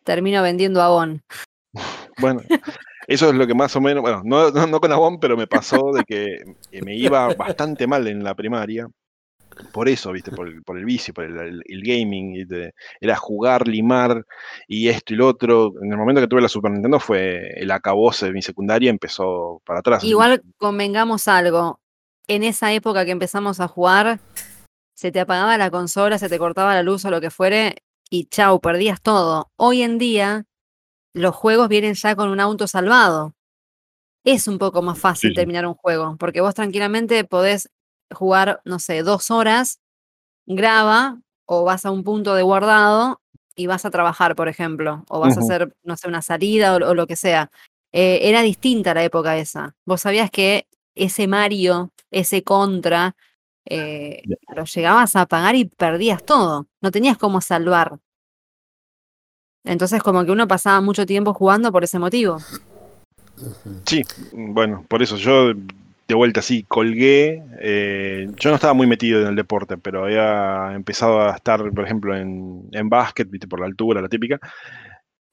[0.05, 1.23] termino vendiendo Avon.
[2.19, 2.43] Bueno,
[3.09, 5.47] eso es lo que más o menos, bueno, no, no, no con Avon, pero me
[5.47, 6.45] pasó de que
[6.83, 8.87] me iba bastante mal en la primaria.
[9.73, 12.75] Por eso, viste, por el, por el vicio, por el, el- el gaming, ¿viste?
[13.01, 14.25] era jugar, limar
[14.67, 15.73] y esto y lo otro.
[15.83, 19.61] En el momento que tuve la Super Nintendo fue el acabose de mi secundaria, empezó
[19.65, 20.03] para atrás.
[20.05, 21.81] Igual convengamos algo,
[22.27, 24.21] en esa época que empezamos a jugar,
[24.95, 27.77] se te apagaba la consola, se te cortaba la luz o lo que fuere,
[28.11, 29.51] y chau, perdías todo.
[29.57, 30.45] Hoy en día,
[31.15, 33.35] los juegos vienen ya con un auto salvado.
[34.25, 35.35] Es un poco más fácil sí.
[35.35, 37.71] terminar un juego, porque vos tranquilamente podés
[38.13, 39.81] jugar, no sé, dos horas,
[40.47, 43.21] graba o vas a un punto de guardado
[43.57, 46.77] y vas a trabajar, por ejemplo, o vas a hacer, no sé, una salida o,
[46.77, 47.51] o lo que sea.
[47.93, 49.75] Eh, era distinta la época esa.
[49.85, 53.17] Vos sabías que ese Mario, ese Contra,
[53.65, 54.23] eh,
[54.55, 56.67] lo llegabas a pagar y perdías todo.
[56.81, 57.99] No tenías cómo salvar.
[59.65, 62.39] Entonces, como que uno pasaba mucho tiempo jugando por ese motivo.
[63.87, 65.53] Sí, bueno, por eso yo
[66.11, 67.41] de vuelta sí colgué.
[67.61, 71.85] eh, yo no estaba muy metido en el deporte, pero había empezado a estar, por
[71.85, 74.41] ejemplo, en, en básquet, viste, por la altura, la típica.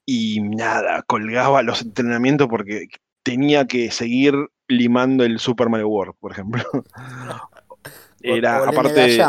[0.06, 2.86] Y nada, colgaba los entrenamientos porque
[3.24, 4.34] tenía que seguir
[4.68, 6.62] limando el Super Mario World, por ejemplo.
[8.22, 9.18] Era, o aparte.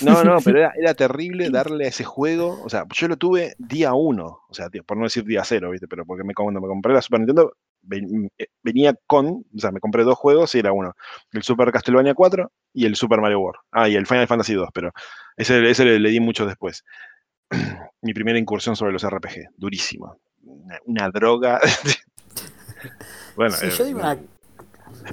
[0.00, 2.62] No, no, pero era, era terrible darle a ese juego.
[2.64, 5.70] O sea, yo lo tuve día uno, o sea, tío, por no decir día cero,
[5.70, 5.88] ¿viste?
[5.88, 7.52] Pero porque me, cuando me compré la Super Nintendo,
[7.82, 10.92] ven- eh, venía con, o sea, me compré dos juegos y era uno,
[11.32, 13.60] el Super Castlevania 4 y el Super Mario World.
[13.70, 14.92] Ah, y el Final Fantasy 2, pero
[15.36, 16.84] ese, ese le, le di mucho después.
[18.02, 20.14] Mi primera incursión sobre los RPG, durísima.
[20.44, 21.60] Una, una droga.
[23.36, 24.18] bueno, Sí, eh, yo digo una,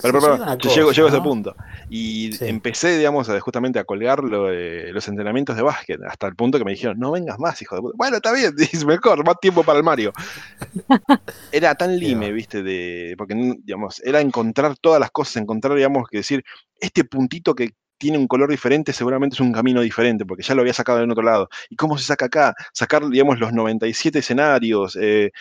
[0.02, 1.56] pero, pero, pero, llego, llego a ese punto.
[1.90, 2.46] Y Sí.
[2.46, 6.66] empecé, digamos, a- justamente a colgar lo los entrenamientos de básquet, hasta el punto que
[6.66, 7.96] me dijeron, no vengas más, hijo de puta.
[7.98, 10.14] Bueno, está bien, dice, mejor, más tiempo para el Mario.
[11.52, 13.16] Era tan lime, viste, de.
[13.18, 16.44] Porque, digamos, era encontrar todas las cosas, encontrar, digamos, que decir,
[16.80, 20.62] este puntito que tiene un color diferente seguramente es un camino diferente, porque ya lo
[20.62, 21.50] había sacado en otro lado.
[21.70, 22.56] ¿Y cómo se saca acá?
[22.72, 24.96] Sacar, digamos, los 97 escenarios.
[25.02, 25.32] eh,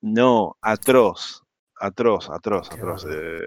[0.00, 1.42] no, atroz.
[1.82, 3.06] Atroz, atroz, atroz.
[3.10, 3.38] eh,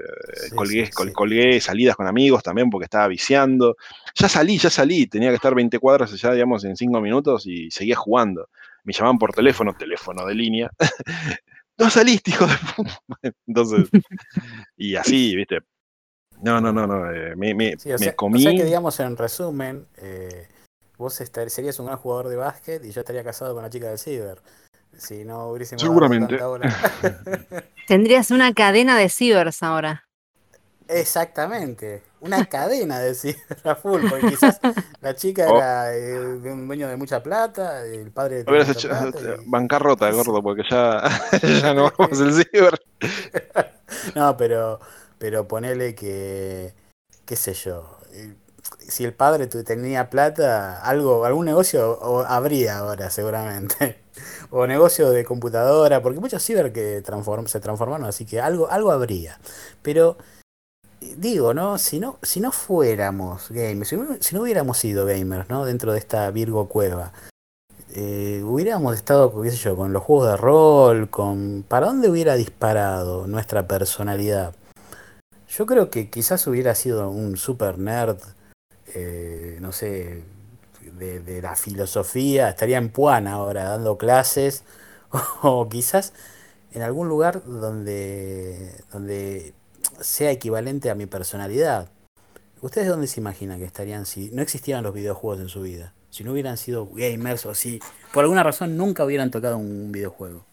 [0.49, 1.13] Sí, colgué, sí, col- sí.
[1.13, 3.75] colgué salidas con amigos también porque estaba viciando.
[4.15, 5.05] Ya salí, ya salí.
[5.05, 8.49] Tenía que estar 20 cuadras allá, digamos, en 5 minutos y seguía jugando.
[8.83, 10.71] Me llamaban por teléfono, teléfono de línea.
[11.77, 12.99] no saliste, hijo de puta.
[13.47, 13.89] Entonces,
[14.77, 15.59] y así, ¿viste?
[16.41, 17.11] No, no, no, no.
[17.11, 18.41] eh, me, me, me sea, o comí.
[18.41, 20.47] sea que digamos en resumen, eh,
[20.97, 23.89] vos estar- serías un gran jugador de básquet y yo estaría casado con la chica
[23.89, 24.41] del ciber.
[24.97, 26.37] Si no hubiésemos Seguramente.
[27.87, 30.05] Tendrías una cadena de cibers ahora.
[30.87, 34.59] Exactamente, una cadena de ciber a full, porque quizás
[35.01, 35.57] la chica Oh.
[35.57, 39.41] era eh, de un dueño de mucha plata, el padre Hubieras tenía hecho mucha plata.
[39.43, 41.01] y- bancarrota, gordo, porque ya,
[41.41, 42.81] ya no vamos el ciber.
[44.15, 44.79] No, pero,
[45.17, 46.73] pero ponele que,
[47.25, 48.35] qué sé yo, eh,
[48.79, 54.02] si el padre tu- tenía plata, algo, algún negocio o- habría ahora seguramente.
[54.51, 57.03] O negocio de computadora, porque muchos ciber que
[57.47, 59.39] se transformaron, así que algo, algo habría.
[59.81, 60.17] Pero
[61.17, 61.77] digo, ¿no?
[61.77, 65.65] Si no, si no fuéramos gamers, si no, si no hubiéramos sido gamers, ¿no?
[65.65, 67.13] Dentro de esta Virgo cueva,
[67.95, 71.63] eh, hubiéramos estado, qué sé yo, con los juegos de rol, con...
[71.67, 74.55] ¿Para dónde hubiera disparado nuestra personalidad?
[75.47, 78.17] Yo creo que quizás hubiera sido un super nerd,
[78.95, 80.23] eh, no sé,
[80.97, 84.63] de, de la filosofía, estaría en Puan ahora dando clases,
[85.41, 86.13] o quizás
[86.73, 89.53] en algún lugar donde, donde
[89.99, 91.89] sea equivalente a mi personalidad.
[92.61, 95.93] ¿Ustedes dónde se imaginan que estarían si no existieran los videojuegos en su vida?
[96.09, 97.79] Si no hubieran sido gamers o si
[98.11, 100.45] por alguna razón nunca hubieran tocado un videojuego.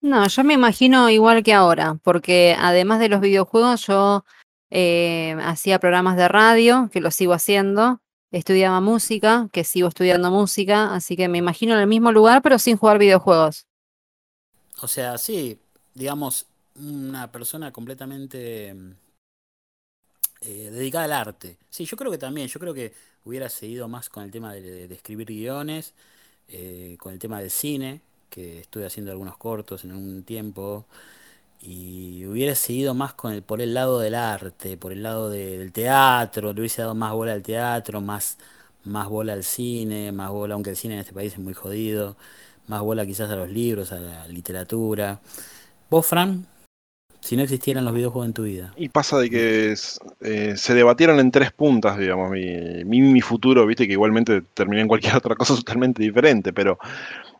[0.00, 4.24] No, yo me imagino igual que ahora, porque además de los videojuegos yo
[4.70, 10.94] eh, hacía programas de radio, que lo sigo haciendo, estudiaba música, que sigo estudiando música,
[10.94, 13.66] así que me imagino en el mismo lugar, pero sin jugar videojuegos.
[14.82, 15.58] O sea, sí,
[15.94, 18.74] digamos, una persona completamente
[20.40, 21.58] eh, dedicada al arte.
[21.70, 22.92] Sí, yo creo que también, yo creo que
[23.24, 25.94] hubiera seguido más con el tema de, escribir guiones,
[26.48, 30.86] eh, con el tema del cine, que estuve haciendo algunos cortos en un tiempo,
[31.66, 35.72] y hubiera seguido más con el, por el lado del arte, por el lado del
[35.72, 38.38] teatro, le hubiese dado más bola al teatro, más,
[38.84, 42.16] más bola al cine, más bola, aunque el cine en este país es muy jodido,
[42.68, 45.20] más bola quizás a los libros, a la literatura.
[45.90, 46.46] ¿Vos, Fran?
[47.24, 48.74] si no existieran los videojuegos en tu vida.
[48.76, 49.74] Y pasa de que
[50.20, 54.88] eh, se debatieron en tres puntas, digamos, mi, mi, futuro, viste, que igualmente terminé en
[54.88, 56.78] cualquier otra cosa totalmente diferente, pero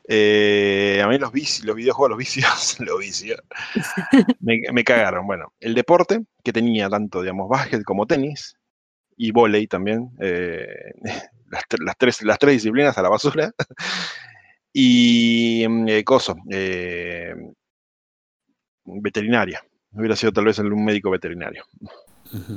[0.07, 1.33] eh, a mí los,
[1.65, 3.41] los videojuegos, los vicios, los vicios,
[4.41, 5.27] me, cagaron.
[5.27, 8.57] Bueno, el deporte, que tenía tanto, digamos, básquet como tenis,
[9.17, 10.67] y volei también, eh,
[11.81, 13.53] las, tres, las tres disciplinas a la basura,
[14.73, 16.37] y mm, coso,
[18.85, 19.65] veterinaria
[19.95, 21.65] hubiera sido tal vez un médico veterinario.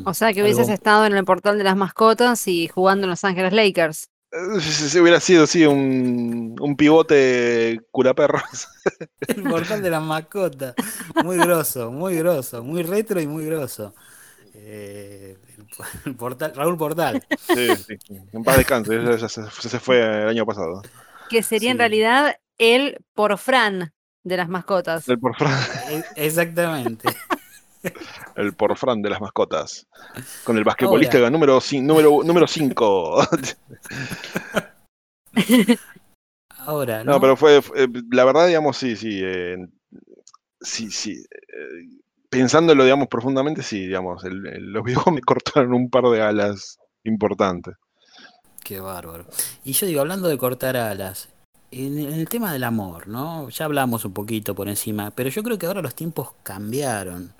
[0.05, 3.23] O sea que hubieses estado en el portal de las mascotas y jugando en Los
[3.23, 4.09] Ángeles Lakers.
[4.61, 8.67] Si hubiera sido, sí, un, un pivote curaperros.
[9.27, 10.75] El portal de las mascotas.
[11.23, 13.93] Muy grosso, muy grosso, muy retro y muy grosso.
[14.53, 15.37] Eh,
[16.05, 17.23] el portal, Raúl Portal.
[17.39, 17.97] Sí, sí.
[18.33, 20.81] En paz descanse, se, fue el año pasado.
[21.29, 25.07] Que sería en realidad el porfran de las mascotas.
[25.07, 25.53] El porfran.
[25.89, 27.07] E, exactamente.
[28.35, 29.87] El porfran de las mascotas.
[30.43, 31.85] Con el basquetbolista número 5.
[31.85, 33.21] Número, número cinco.
[36.59, 37.19] Ahora, ¿no?
[37.21, 37.61] pero fue,
[38.11, 39.21] la verdad, digamos, sí, sí.
[39.23, 39.57] Eh,
[40.59, 41.11] sí, sí.
[41.11, 47.75] Eh, pensándolo, digamos, profundamente, sí, digamos, los videojuegos me cortaron un par de alas importantes.
[48.63, 49.25] Qué bárbaro.
[49.63, 51.29] Y yo digo, hablando de cortar alas,
[51.71, 53.49] en, el tema del amor, ¿no?
[53.49, 57.33] Ya hablamos un poquito por encima, pero yo creo que ahora los tiempos cambiaron.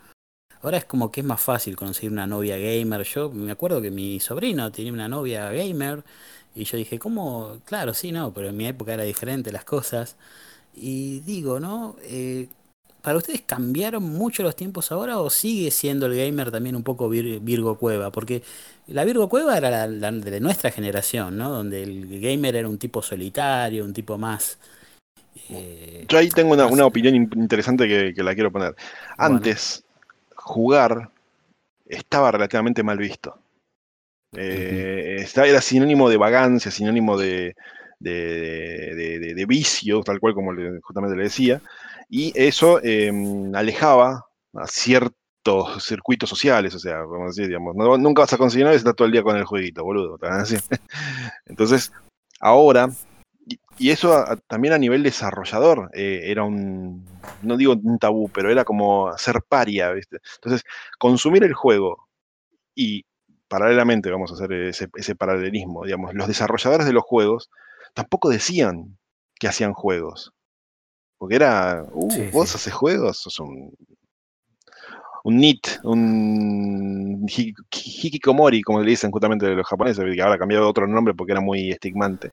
[0.62, 3.04] Ahora es como que es más fácil conseguir una novia gamer.
[3.04, 6.04] Yo me acuerdo que mi sobrino tenía una novia gamer
[6.56, 7.58] y yo dije, ¿cómo?
[7.66, 10.16] Claro, sí, no, pero en mi época era diferente las cosas.
[10.76, 11.96] Y digo, ¿no?
[12.04, 12.48] Eh,
[13.02, 17.08] ¿Para ustedes cambiaron mucho los tiempos ahora o sigue siendo el gamer también un poco
[17.08, 18.12] Virgo Cueva?
[18.12, 18.44] Porque
[18.88, 21.50] la Virgo Cueva era la, de nuestra generación, ¿no?
[21.50, 24.58] Donde el gamer era un tipo solitario, un tipo más...
[25.50, 28.76] Eh, Yo ahí tengo una, opinión interesante que, la quiero poner.
[29.18, 29.86] Antes,
[30.48, 31.12] jugar
[31.86, 33.38] estaba relativamente mal visto.
[34.36, 37.56] Eh, era sinónimo de vagancia, sinónimo de,
[38.00, 41.62] de, vicio, tal cual como justamente le decía
[42.10, 48.22] y eso em, alejaba a ciertos circuitos sociales, o sea, vamos a decir, digamos, nunca
[48.22, 50.18] vas a conseguir nada y estás todo el día con el jueguito, boludo.
[51.46, 51.92] Entonces,
[52.40, 52.90] ahora,
[53.78, 57.06] y, eso también a nivel desarrollador eh, era un,
[57.42, 60.18] no digo un tabú, pero era como ser paria, ¿viste?
[60.36, 60.64] Entonces,
[60.98, 62.08] consumir el juego
[62.76, 63.06] y
[63.48, 67.50] paralelamente, vamos a hacer ese, ese paralelismo, digamos, los desarrolladores de los juegos
[67.94, 68.98] tampoco decían
[69.40, 70.34] que hacían juegos.
[71.18, 73.74] Porque era, uh, vos haces juegos, sos un,
[75.24, 81.14] un NIT, un hikikomori, como le dicen justamente los japoneses, que ahora cambiado otro nombre
[81.14, 82.32] porque era muy estigmante,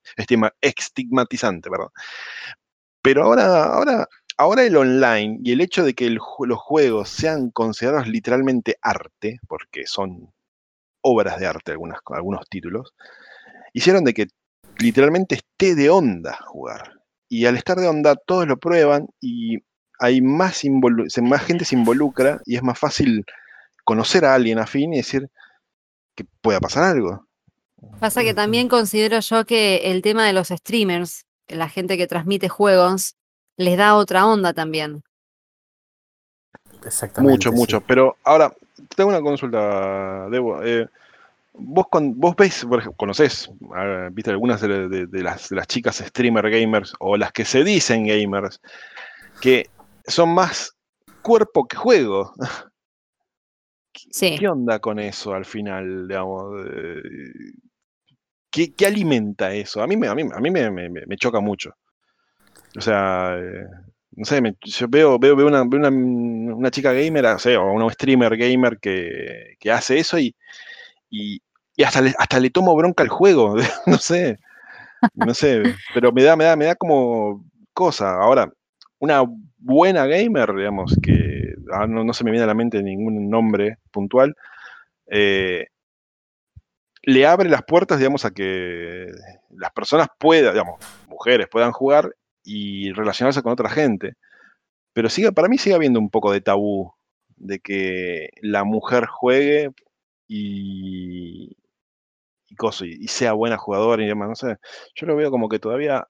[0.61, 1.88] estigmatizante, perdón.
[3.02, 8.07] Pero ahora, ahora, ahora el online y el hecho de que los juegos sean considerados
[8.09, 10.33] literalmente arte, porque son
[11.02, 12.94] obras de arte algunas, algunos títulos,
[13.72, 14.26] hicieron de que
[14.78, 19.59] literalmente esté de onda jugar y al estar de onda todos lo prueban y
[19.98, 20.62] hay más,
[21.22, 23.24] más gente se involucra y es más fácil
[23.85, 25.28] conocer a alguien afín y decir
[26.14, 27.26] que pueda pasar algo.
[28.00, 32.48] Pasa que también considero yo que el tema de los streamers, la gente que transmite
[32.48, 33.16] juegos,
[33.57, 35.02] les da otra onda también.
[36.85, 37.33] Exactamente.
[37.33, 37.80] Mucho, mucho.
[37.80, 38.52] Pero ahora,
[38.96, 40.62] tengo una consulta, Debo.
[40.62, 40.87] Eh,
[41.54, 43.50] vos, con, vos ves, por ejemplo, conocés,
[44.12, 48.61] viste algunas de, las, chicas streamer gamers o las que se dicen gamers,
[49.40, 49.68] que
[50.06, 50.76] son más
[51.22, 52.32] cuerpo que juego.
[53.92, 56.66] ¿Qué onda con eso al final, digamos?
[58.50, 59.82] ¿Qué, alimenta eso?
[59.82, 61.74] A mí, me, a mí, a mí me, choca mucho.
[62.76, 63.66] O sea, eh,
[64.12, 68.36] no sé, yo veo, veo, veo, una, una, chica gamer, o, sea, o una streamer
[68.36, 70.34] gamer que, que hace eso y,
[71.08, 71.40] y
[71.76, 74.38] y hasta le, hasta le tomo bronca al juego, no sé,
[75.14, 75.62] no sé,
[75.92, 78.14] pero me da, me da, me da como cosa.
[78.14, 78.50] Ahora,
[78.98, 79.24] una
[79.64, 84.35] buena gamer, digamos, que ah, no, se me viene a la mente ningún nombre puntual,
[85.07, 85.66] eh,
[87.03, 89.11] le abre las puertas, digamos, a que
[89.50, 94.14] las personas puedan, digamos, mujeres puedan jugar y relacionarse con otra gente.
[94.92, 96.92] Pero sigue, para mí sigue habiendo un poco de tabú
[97.37, 99.70] de que la mujer juegue
[100.29, 101.57] y,
[102.50, 104.57] y, sea buena jugadora y demás, no sé.
[104.94, 106.07] Yo lo veo como que todavía.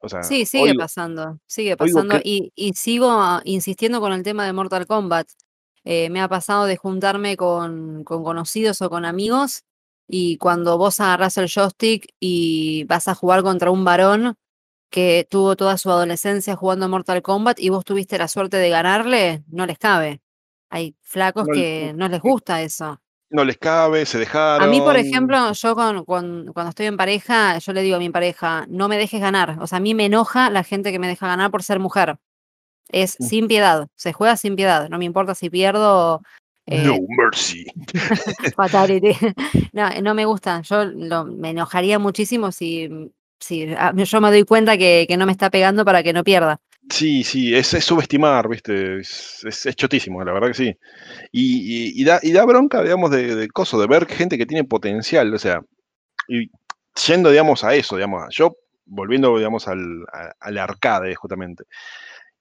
[0.00, 2.20] O sea, sí, sigue pasando, sigue pasando.
[2.22, 5.28] Y, sigo insistiendo con el tema de Mortal Kombat.
[5.84, 9.62] Eh, me ha pasado de juntarme con, con conocidos o con amigos
[10.08, 14.36] y cuando vos agarrás el joystick y vas a jugar contra un varón
[14.90, 19.44] que tuvo toda su adolescencia jugando Mortal Kombat y vos tuviste la suerte de ganarle,
[19.48, 20.20] no les cabe.
[20.70, 24.66] Hay flacos que no les gusta eso no les cabe, se dejaron.
[24.66, 28.10] A mí, por ejemplo, yo con, cuando estoy en pareja, yo le digo a mi
[28.10, 29.58] pareja, no me dejes ganar.
[29.60, 32.18] O sea, a mí me enoja la gente que me deja ganar por ser mujer.
[32.88, 33.24] Es mm.
[33.24, 34.88] sin piedad, se juega sin piedad.
[34.88, 36.22] No me importa si pierdo.
[36.66, 37.66] Eh, no mercy.
[38.56, 39.16] fatality.
[39.72, 40.60] no, no me gusta.
[40.62, 40.86] Yo
[41.24, 42.88] me enojaría muchísimo si,
[43.40, 46.22] si ah, yo me doy cuenta que, que no me está pegando para que no
[46.24, 46.60] pierda.
[46.88, 49.00] Sí, sí, es, subestimar, ¿viste?
[49.00, 49.44] Es,
[49.74, 50.78] chotísimo, la verdad que sí.
[51.32, 55.38] Y, da, y da bronca, digamos, de, de de ver gente que tiene potencial, o
[55.38, 55.62] sea,
[56.28, 56.50] y
[57.06, 60.04] yendo, digamos, a eso, digamos, yo volviendo, digamos, al,
[60.40, 61.64] al arcade, justamente,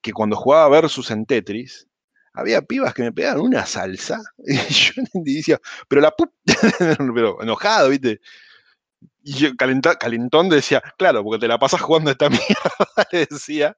[0.01, 1.87] que cuando jugaba Versus en Tetris,
[2.33, 6.31] había pibas que me pegaban una salsa, y yo decía, pero la pup,
[7.15, 8.19] pero enojado, ¿viste?
[9.27, 13.75] Y yo calentón decía, claro, porque te la pasas jugando esta mierda, le decía.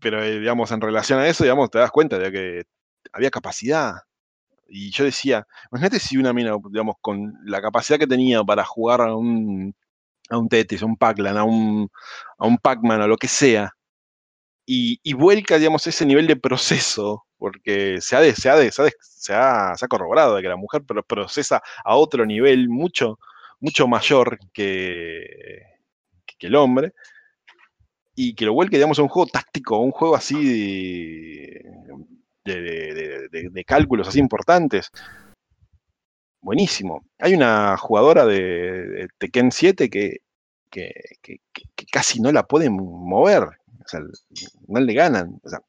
[0.00, 2.64] Pero, eh, digamos, en relación a eso, digamos, te das cuenta de que
[3.12, 3.94] había capacidad.
[4.68, 9.00] Y yo decía, imagínate si una mina, digamos, con la capacidad que tenía para jugar
[9.00, 9.74] a un,
[10.28, 11.88] a un Tetris, a un Pac-Lan, a un,
[12.38, 13.72] a un Pac-Man, a lo que sea,
[14.66, 19.34] y, y, vuelca, digamos, ese nivel de proceso, porque se ha, ha, se, ha, se,
[19.34, 23.18] ha, se ha corroborado de que la mujer procesa a otro nivel mucho,
[23.60, 25.62] mucho mayor que,
[26.38, 26.92] que el hombre,
[28.20, 30.34] y que lo vuelque, a un juego táctico, un juego así
[32.44, 34.90] de, de, cálculos así importantes.
[36.40, 37.04] Buenísimo.
[37.20, 40.18] Hay una jugadora de, Tekken 7 que,
[40.68, 40.92] que,
[41.92, 43.44] casi no la pueden mover.
[43.44, 44.00] O sea,
[44.66, 45.38] no le ganan.
[45.44, 45.60] O sea,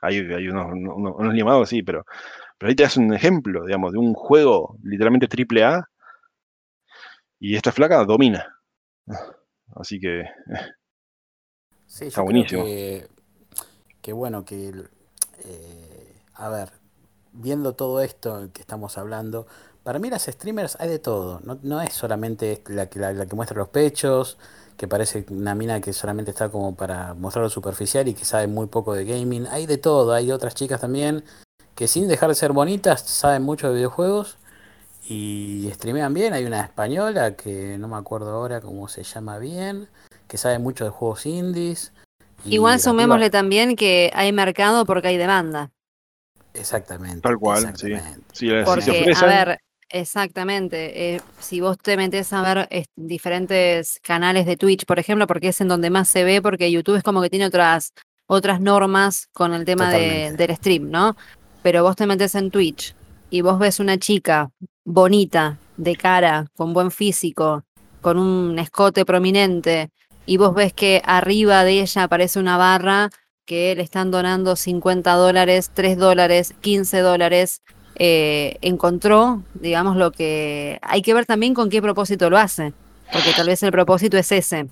[0.00, 2.06] hay, hay unos, unos, llamados así, pero,
[2.56, 5.90] pero ahí te das un ejemplo, digamos, de un juego literalmente triple A
[7.42, 8.56] y esta flaca domina.
[9.74, 10.22] Así que
[11.86, 12.64] sí, está buenísimo.
[12.64, 14.72] Que, bueno, que
[15.44, 16.70] eh, a ver,
[17.32, 19.48] viendo todo esto que estamos hablando,
[19.82, 21.40] para mí las streamers hay de todo.
[21.62, 24.38] No, es solamente la la, que muestra los pechos,
[24.76, 28.46] que parece una mina que solamente está como para mostrar lo superficial y que sabe
[28.46, 29.48] muy poco de gaming.
[29.48, 31.24] Hay de todo, hay otras chicas también
[31.74, 34.38] que sin dejar de ser bonitas saben mucho de videojuegos
[35.08, 36.32] y streamean bien.
[36.32, 39.88] Hay una española que no me acuerdo ahora cómo se llama bien,
[40.28, 41.92] que sabe mucho de juegos indies.
[42.44, 45.70] Igual sumémosle también que hay mercado porque hay demanda.
[46.54, 47.20] Exactamente.
[47.20, 47.92] Tal cual, sí.
[48.64, 51.14] porque, a ver, exactamente.
[51.14, 55.60] Eh, si vos te metes a ver diferentes canales de Twitch, por ejemplo, porque es
[55.60, 57.92] en donde más se ve, porque YouTube es como que tiene otras,
[58.26, 61.16] otras normas con el tema de, del stream, ¿no?
[61.62, 62.94] Pero vos te metes en Twitch
[63.32, 64.50] y vos ves una chica
[64.84, 67.64] bonita, de cara, con buen físico,
[68.02, 69.88] con un escote prominente,
[70.26, 73.08] y vos ves que arriba de ella aparece una barra
[73.46, 77.62] que le están donando 50 dólares, 3 dólares, 15 dólares,
[77.94, 82.74] eh, encontró, digamos, lo que hay que ver también con qué propósito lo hace,
[83.14, 84.66] porque tal vez el propósito es ese.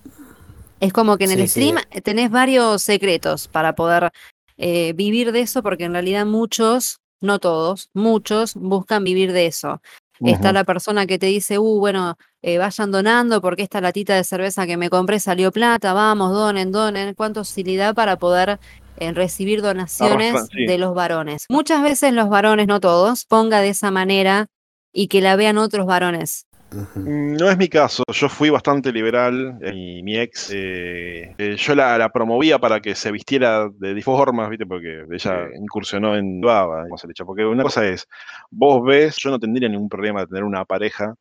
[0.81, 4.11] Es como que en el stream tenés varios secretos para poder
[4.59, 9.81] eh, vivir de eso, porque en realidad muchos no todos, muchos buscan vivir de eso.
[10.23, 14.25] Está la persona que te dice, uh, bueno, eh, vayan donando porque esta latita de
[14.25, 17.15] cerveza que me compré salió plata, vamos, donen, donen.
[17.15, 18.61] ¿Cuánto facilidad para poder
[18.99, 21.47] eh, recibir donaciones de los varones?
[21.49, 24.49] Muchas veces los varones, no todos, ponga de esa manera
[24.93, 26.47] y que la vean otros varones.
[26.73, 31.75] Mm, no es mi caso, yo fui bastante liberal y mi ex, eh, eh, yo
[31.75, 34.66] la, promovía para que se vistiera de formas, ¿viste?
[34.66, 36.85] Porque ella incursionó en Baba,
[37.27, 38.07] porque una cosa es,
[38.51, 41.14] vos ves, yo no tendría ningún problema de tener una pareja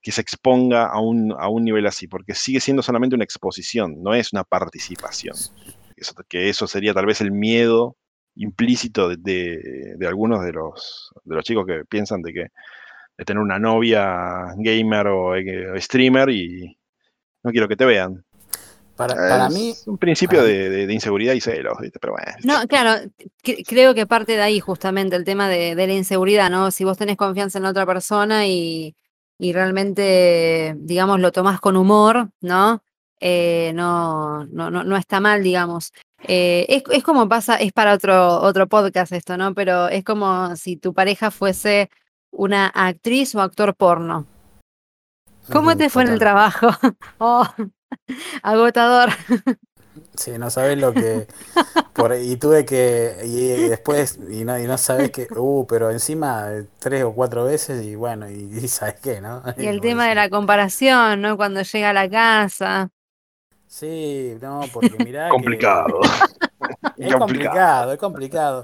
[0.00, 4.02] que se exponga a un, a un nivel así, porque sigue siendo solamente una exposición,
[4.02, 5.34] no es una participación.
[5.96, 7.96] Eso, que eso sería tal vez el miedo
[8.36, 12.46] implícito de, de, algunos de los, de los chicos que piensan de que
[13.16, 16.78] de tener una novia gamer o eh, streamer y
[17.42, 18.24] no quiero que te vean.
[18.96, 22.32] Para, para Es mí, un principio de, de- de inseguridad y celos, pero bueno.
[22.44, 23.04] No, claro,
[23.42, 26.70] cre- creo que parte de ahí justamente el tema de, de la inseguridad, ¿no?
[26.70, 28.94] Si vos tenés confianza en la otra persona y,
[29.36, 32.82] y realmente, digamos, lo tomás con humor, ¿no?
[33.20, 35.92] Eh, no, no, no, no está mal, digamos.
[36.26, 39.54] Eh, es, es como pasa, es para otro, otro podcast esto, ¿no?
[39.54, 41.90] Pero es como si tu pareja fuese
[42.36, 44.26] una actriz o actor porno.
[45.50, 46.68] ¿Cómo te fue en el trabajo?
[47.18, 47.46] Oh,
[48.42, 49.10] agotador.
[50.16, 51.26] Sí, no sabes lo que.
[51.92, 53.16] Por, y tuve que.
[53.24, 54.18] Y, después.
[54.30, 55.28] Y no, y no sabes que.
[55.36, 57.84] Uh, pero encima eh, tres o cuatro veces.
[57.84, 59.42] Y bueno, y, y sabes qué, ¿no?
[59.56, 61.36] Y el tema de la comparación, ¿no?
[61.36, 62.90] Cuando llega a la casa.
[63.68, 65.26] Sí, no, porque mirá.
[65.26, 66.00] que- complicado.
[66.96, 68.62] es complicado, es complicado.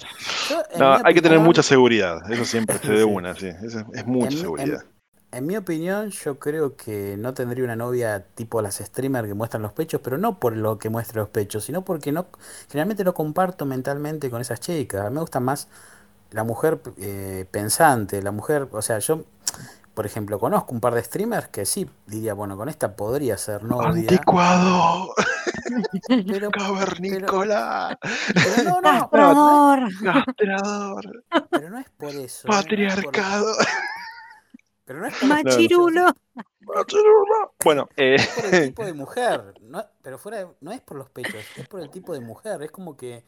[0.48, 3.48] Yo, No, hay que tener mucha seguridad, eso siempre se de una, sí.
[3.48, 4.84] Es, es mucha En seguridad.
[5.32, 9.62] En mi opinión, yo creo que no tendría una novia tipo las streamers que muestran
[9.62, 12.26] los pechos, pero no por lo que muestre los pechos, sino porque no,
[12.68, 15.10] generalmente no comparto mentalmente con esas chicas.
[15.12, 15.68] Me gusta más
[16.32, 19.24] la mujer eh, pensante, la mujer, o sea, yo,
[20.00, 23.62] por ejemplo, conozco un par de streamers que sí diría, bueno, con esta podría ser
[23.64, 25.12] novia, Anticuado,
[26.26, 27.98] pero, cavernícola,
[28.32, 29.88] pero no, no, no, Castrador.
[30.02, 32.48] castrador, pero no es por eso.
[32.48, 33.54] no es por- patriarcado.
[34.86, 36.06] pero no es por Machirulo.
[37.62, 40.96] Bueno, eh, Es por el tipo de mujer, no, pero fuera de- no es por
[40.96, 42.62] los pechos, es por el tipo de mujer.
[42.62, 43.22] Es como que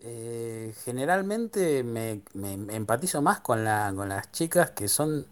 [0.00, 5.26] eh, generalmente me, me- me empatizo más con la, con las chicas que son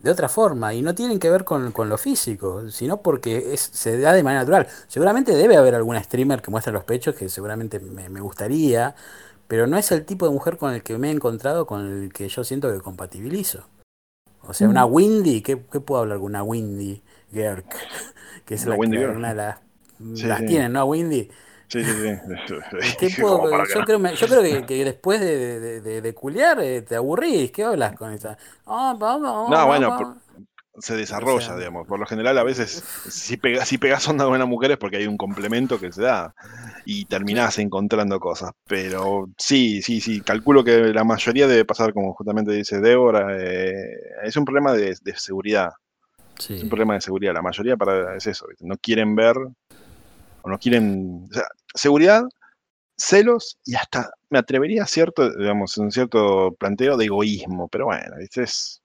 [0.00, 3.60] de otra forma y no tienen que ver con, con lo físico, sino porque es,
[3.60, 4.68] se da de manera natural.
[4.88, 8.94] Seguramente debe haber alguna streamer que muestre los pechos que seguramente me, me gustaría,
[9.48, 12.12] pero no es el tipo de mujer con el que me he encontrado, con el
[12.12, 13.66] que yo siento que compatibilizo.
[14.42, 17.66] O sea, una Windy, ¿qué, qué puedo hablar con una Windy Gerk?
[18.44, 19.16] Que es Una la, Gerk.
[19.16, 19.58] una de las...
[20.14, 20.46] Sí, las sí.
[20.46, 20.84] tienen, ¿no?
[20.86, 21.30] Windy.
[21.68, 22.54] Sí, sí, sí.
[22.98, 25.60] ¿Qué Sí, puedo- como para que yo, creo, me- yo creo que, que después de,
[25.60, 27.50] de, de, de culiar eh, te aburrís.
[27.50, 28.36] ¿Qué hablas con esa?
[28.66, 30.20] Ah, No, bueno,
[30.80, 31.86] se desarrolla, O sea, digamos.
[31.86, 34.98] Por lo general, a veces, si, pega, si pegas onda con una mujer es porque
[34.98, 36.34] hay un complemento que se da
[36.86, 38.52] y terminás encontrando cosas.
[38.66, 43.82] Pero sí, sí, sí, calculo que la mayoría debe pasar, como justamente dice Débora, eh,
[44.22, 45.70] es un problema de, de seguridad.
[46.38, 46.54] Sí.
[46.54, 47.34] Es un problema de seguridad.
[47.34, 49.36] La mayoría para, es eso, no quieren ver
[50.42, 51.28] o no quieren.
[51.74, 52.22] Seguridad,
[52.96, 57.68] celos y hasta me atrevería a cierto, digamos, un cierto planteo de egoísmo.
[57.68, 58.16] Pero bueno.
[58.34, 58.82] Es.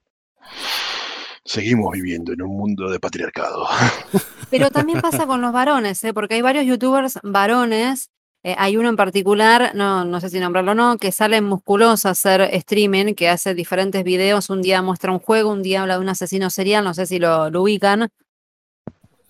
[1.46, 3.68] Seguimos viviendo en un mundo de patriarcado.
[4.50, 6.14] Pero también pasa con los varones, ¿eh?
[6.14, 8.10] Porque hay varios youtubers varones.
[8.44, 12.08] eh, hay uno en particular, no, no sé si nombrarlo o no, que sale musculoso
[12.08, 14.50] a hacer streaming, que hace diferentes videos.
[14.50, 17.20] Un día muestra un juego, un día habla de un asesino serial, no sé si
[17.20, 18.10] lo, lo ubican.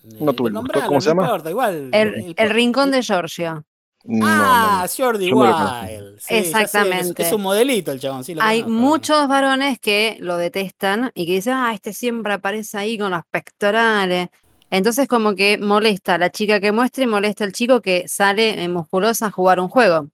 [0.04, 0.82] No tuve el gusto.
[0.88, 1.24] ¿Cómo se llama?
[1.24, 1.90] importa, igual.
[1.94, 3.64] El, el rincón de Giorgio.
[4.06, 5.38] No, Ah, no, Jordi no.
[5.40, 6.20] Wild.
[6.20, 7.24] Sí, ya sé, es- Exactamente.
[7.24, 8.82] es, un modelito el chabón, sí lo Hay conozco.
[8.82, 13.22] muchos varones que lo detestan y que dicen, ah, este siempre aparece ahí con los
[13.32, 14.28] pectorales.
[14.70, 18.68] Entonces como que molesta a la chica que muestra y molesta al chico que sale
[18.68, 20.10] musculosa a jugar un juego.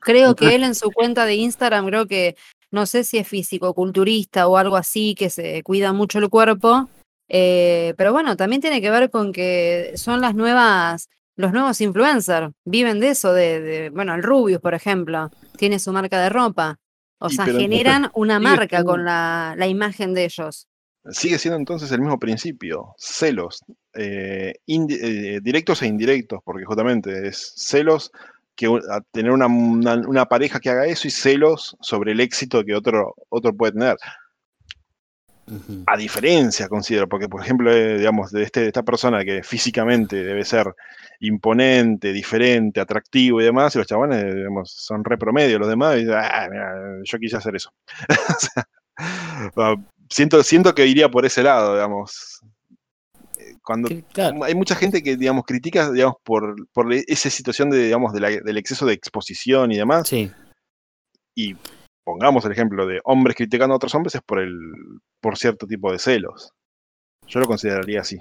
[0.00, 2.36] Creo que él en su cuenta de Instagram, creo que,
[2.70, 6.88] no sé si es físico, culturista o algo así, que se cuida mucho el cuerpo.
[7.28, 12.50] Eh, pero bueno, también tiene que ver con que son las nuevas, los nuevos influencers.
[12.64, 16.76] Viven de eso, de, de- bueno, el Rubius, por ejemplo, tiene su marca de ropa.
[17.20, 20.66] O Y sea, entonces generan una marca siendo- con la, la imagen de ellos.
[21.10, 23.60] Sigue siendo entonces el mismo principio, celos,
[23.94, 28.10] eh, eh, directos e indirectos, porque justamente es celos
[28.54, 32.64] que a tener una, una- una pareja que haga eso y celos sobre el éxito
[32.64, 33.96] que otro, otro puede tener.
[35.86, 40.44] A diferencia, considero, porque por ejemplo, eh, digamos, de este, esta persona que físicamente debe
[40.44, 40.74] ser
[41.20, 46.00] imponente, diferente, atractivo y demás, y los chabones, digamos, son re promedio, los demás, y
[46.00, 46.74] dicen, "Ah, mira,
[47.04, 47.72] yo quise hacer eso.
[50.10, 52.40] Siento, siento que iría por ese lado, digamos.
[53.62, 58.12] Cuando claro, hay mucha gente que, digamos, critica, digamos, por, por esa situación de, digamos,
[58.14, 60.30] de la- del exceso de exposición y demás, sí.
[61.34, 61.54] y
[62.08, 64.58] pongamos el ejemplo de hombres criticando a otros hombres es por el
[65.20, 66.54] por cierto tipo de celos.
[67.26, 68.18] Yo lo consideraría así.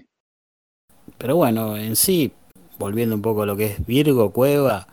[1.18, 2.34] Pero bueno, en sí,
[2.78, 4.90] volviendo un poco a lo que es Virgo, Cueva,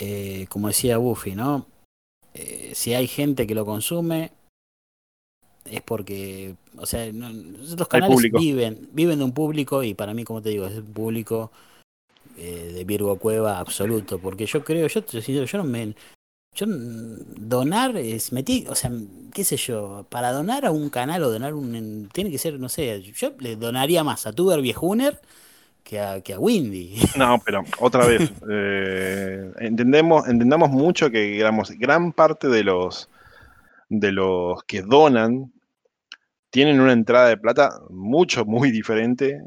[0.00, 1.66] eh, como decía Buffy, ¿no?
[2.32, 4.32] Eh, si hay gente que lo consume,
[5.66, 10.24] es porque, o sea, no- los canales viven, viven de un público y para mí,
[10.24, 11.52] como te digo, es un público
[12.38, 15.94] eh, de Virgo Cueva absoluto, porque yo creo, yo, yo no me,
[16.54, 18.90] Yo mm, donar es metí, o sea,
[19.32, 22.68] qué sé yo, para donar a un canal o donar un tiene que ser, no
[22.68, 25.20] sé, yo le donaría más a Tuber Viejuner
[25.82, 27.00] que a, que a Windy.
[27.16, 33.08] No, pero otra vez, eh, entendemos, entendamos mucho que digamos, gran parte de los
[33.88, 35.52] de los que donan
[36.50, 39.40] tienen una entrada de plata mucho, muy diferente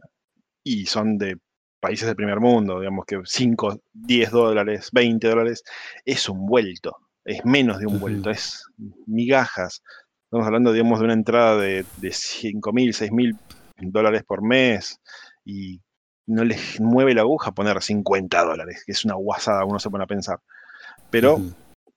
[0.63, 1.37] y son de
[1.85, 5.63] países del primer mundo, digamos que 5, 10 dólares, 20 dólares,
[6.03, 8.63] es un vuelto, es menos de un vuelto, es
[9.05, 9.83] migajas.
[10.23, 13.37] Estamos hablando, digamos, de una entrada de, de 5 mil, 6 mil
[13.77, 14.99] dólares por mes
[15.45, 15.79] y
[16.25, 20.05] no les mueve la aguja poner 50 dólares, que es una guasada, uno se pone
[20.05, 20.39] a pensar.
[21.11, 21.39] Pero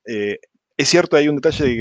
[0.06, 0.38] eh,
[0.78, 1.76] es cierto, hay un detalle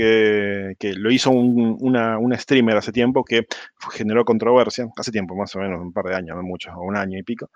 [0.76, 3.46] que, lo hizo un, una, streamer hace tiempo que
[3.92, 6.96] generó controversia, hace tiempo, más o menos, un par de años, no mucho, o un
[6.96, 7.48] año y pico,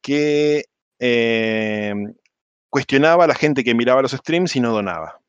[0.00, 0.66] que
[1.00, 1.94] eh,
[2.70, 5.20] cuestionaba a la gente que miraba los streams y no donaba.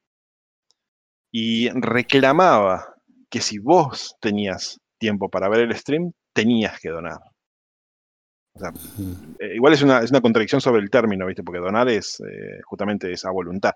[1.31, 2.95] Y reclamaba
[3.29, 7.19] que si vos tenías tiempo para ver el stream, tenías que donar.
[8.55, 8.71] O sea,
[9.39, 11.43] eh, igual es una, es una, contradicción sobre el término, ¿viste?
[11.43, 13.73] Porque donar es eh, justamente esa voluntad,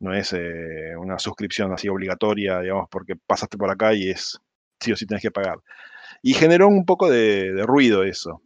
[0.00, 4.40] no es eh, una suscripción así obligatoria, digamos, porque pasaste por acá y es
[4.80, 5.58] sí o sí tenés que pagar.
[6.22, 8.42] Y generó un poco de, ruido eso.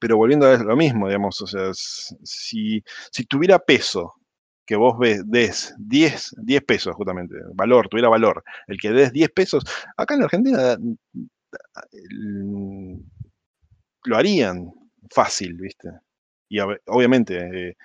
[0.00, 4.14] Pero volviendo a lo mismo, digamos, o sea, si, si tuviera peso,
[4.66, 9.30] que vos ves, des 10, 10 pesos justamente, valor, tuviera valor, el que des 10
[9.30, 9.64] pesos,
[9.96, 10.76] acá en Argentina
[14.06, 14.72] lo harían,
[15.10, 15.90] fácil, ¿viste?
[16.48, 17.36] Y obviamente,
[17.68, 17.76] eh,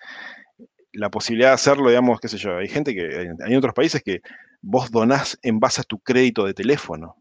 [0.93, 4.21] la posibilidad de hacerlo, digamos, qué sé yo, hay gente que, hay otros países que
[4.61, 7.15] vos donás en base a tu crédito de teléfono.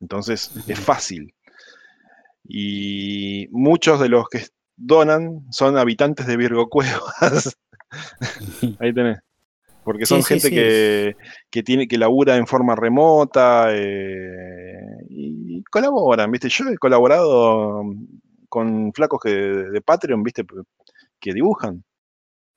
[0.00, 1.34] Entonces, es fácil.
[2.46, 4.46] Y muchos de los que
[4.76, 7.56] donan son habitantes de Virgo Cuevas.
[8.80, 9.18] Ahí tenés.
[9.82, 11.16] Porque son gente Que,
[11.50, 16.48] que, tiene, que labura en forma remota eh, y colaboran, ¿viste?
[16.48, 17.82] Yo he colaborado
[18.54, 20.46] con flacos que, de Patreon, viste,
[21.18, 21.82] que dibujan.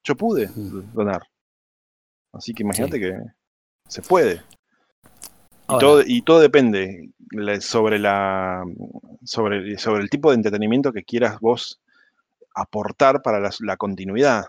[0.04, 0.48] Yo pude
[0.94, 1.24] donar.
[2.32, 3.18] Así que imagínate que
[3.88, 4.44] se puede.
[5.68, 7.10] Y todo, y todo, depende
[7.62, 8.64] sobre, la,
[9.24, 11.82] sobre, sobre el tipo de entretenimiento que quieras vos
[12.54, 14.46] aportar para la, continuidad.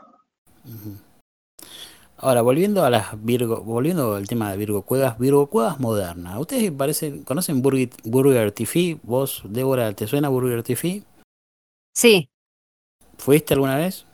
[2.19, 6.39] Ahora, volviendo a las Virgo, volviendo al tema de Virgo Cuevas, Virgo Cuevas moderna.
[6.39, 8.99] ¿Ustedes parecen, conocen Burger, Burger TV?
[9.03, 11.05] ¿Vos, Débora, te suena Burger TV?
[11.99, 12.31] Sí.
[13.17, 14.05] ¿Fuiste alguna vez?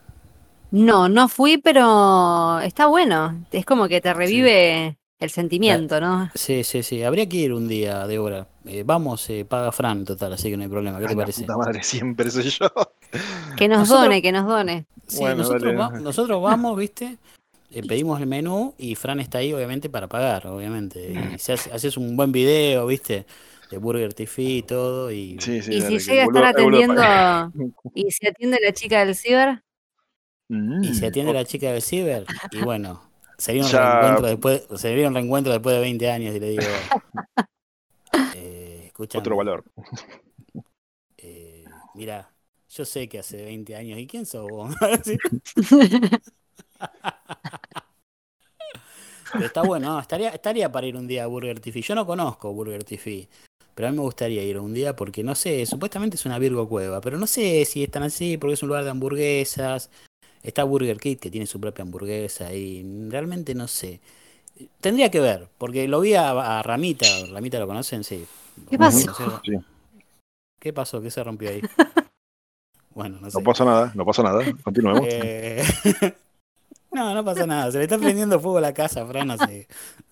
[0.71, 3.45] No, no fui, pero está bueno.
[3.51, 6.31] Es como que te revive el sentimiento, ¿no?
[6.33, 7.03] Sí, sí, sí.
[7.03, 8.47] Habría que ir un día, Débora.
[8.65, 10.99] Eh, vamos, eh, paga Fran, total, así que no hay problema.
[10.99, 11.41] ¿Qué te parece?
[11.41, 12.67] Puta madre, siempre soy yo.
[13.55, 14.87] Que nos done, que nos done.
[15.05, 17.17] Sí, nosotros, vamos, ¿viste?
[17.71, 21.11] Eh, pedimos el menú y Fran está ahí, obviamente, para pagar, obviamente.
[21.11, 23.25] Y si haces un buen video, ¿viste?
[23.75, 25.11] De Burger TV y todo.
[25.11, 25.61] Y, y si
[25.99, 27.01] llega a estar atendiendo,
[27.93, 29.63] y si atiende la chica del ciber.
[30.47, 33.01] Y si atiende la chica del ciber, y bueno,
[33.37, 36.63] sería un, reencuentro, después, sería un reencuentro después de 20 años y le digo.
[38.33, 39.65] Eh, Otro valor.
[41.17, 41.65] Eh,
[41.95, 42.31] mira,
[42.69, 44.73] yo sé que hace 20 años, ¿y quién sos vos?
[49.43, 51.81] está bueno, estaría, estaría para ir un día a Burger TV.
[51.81, 53.27] Yo no conozco Burger TV.
[53.75, 56.67] Pero a mí me gustaría ir un día porque no sé, supuestamente es una Virgo
[56.67, 59.89] Cueva, pero no sé si están así porque es un lugar de hamburguesas.
[60.41, 63.99] Está Burger Kit que tiene su propia hamburguesa y realmente no sé.
[64.79, 68.25] Tendría que ver, porque lo vi a, Ramita, Ramita lo conocen, sí.
[68.69, 69.41] ¿Qué pasó?
[70.57, 71.01] ¿Qué pasó?
[71.01, 71.61] ¿Qué se rompió ahí?
[72.95, 73.37] Bueno, no sé.
[73.37, 74.41] No pasa nada, no pasa nada.
[74.63, 75.05] Continuemos.
[75.05, 75.61] Eh,
[76.93, 77.69] no, no pasa nada.
[77.69, 79.67] Se le está prendiendo fuego a la casa, Fran, hace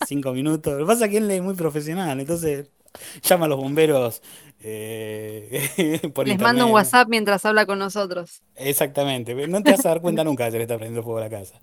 [0.05, 0.74] cinco minutos.
[0.74, 2.68] Lo que pasa es que él es muy profesional, entonces
[3.24, 4.22] llama a los bomberos
[4.66, 8.41] eh, Les manda un WhatsApp mientras habla con nosotros.
[8.56, 11.24] Exactamente, no te vas a dar cuenta nunca que se le está prendiendo fuego a
[11.24, 11.60] la casa.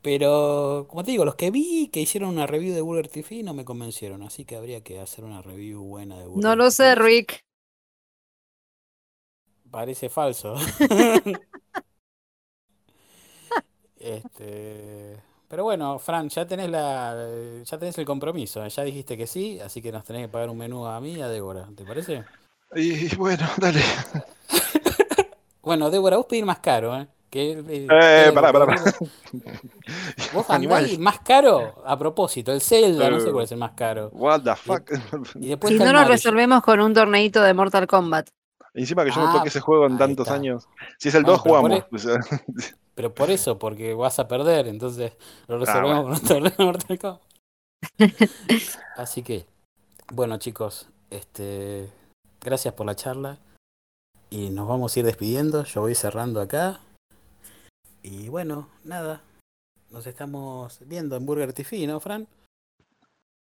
[0.00, 3.52] Pero, como te digo, los que vi que hicieron una review de Burger TV no
[3.52, 6.94] me convencieron, así que habría que hacer una review buena de Burger No lo sé,
[6.94, 7.44] Rick.
[9.70, 10.54] Parece falso.
[13.98, 15.22] este.
[15.48, 17.16] Pero bueno, Fran, ya tenés la,
[17.64, 20.58] ya tenés el compromiso, ya dijiste que sí, así que nos tenés que pagar un
[20.58, 22.24] menú a mí y a Débora, ¿te parece?
[22.76, 23.80] Y bueno, dale.
[25.62, 27.08] bueno, Débora, vos pedir más caro, ¿eh?
[27.30, 28.82] Que, eh, eh pará, pará, pará.
[30.32, 34.08] Vos andás más caro a propósito, el Zelda, no sé cuál es el más caro.
[34.14, 34.90] What the fuck.
[35.34, 38.30] Y, después si no lo resolvemos con un torneito de Mortal Kombat.
[38.72, 40.68] Encima que yo no toque ah, ese juego en tantos años.
[40.98, 41.84] Si es el 2, jugamos.
[42.98, 45.12] Pero por eso, porque vas a perder, entonces
[45.46, 47.22] lo Ah, resolvemos con un torneo de Mortal Kombat.
[48.96, 49.46] Así que,
[50.12, 51.92] bueno chicos, este,
[52.40, 53.38] gracias por la charla
[54.30, 55.62] y nos vamos a ir despidiendo.
[55.62, 56.80] Yo voy cerrando acá.
[58.02, 59.22] Y bueno, nada,
[59.90, 62.26] nos estamos viendo en Burger TV, ¿no, Fran?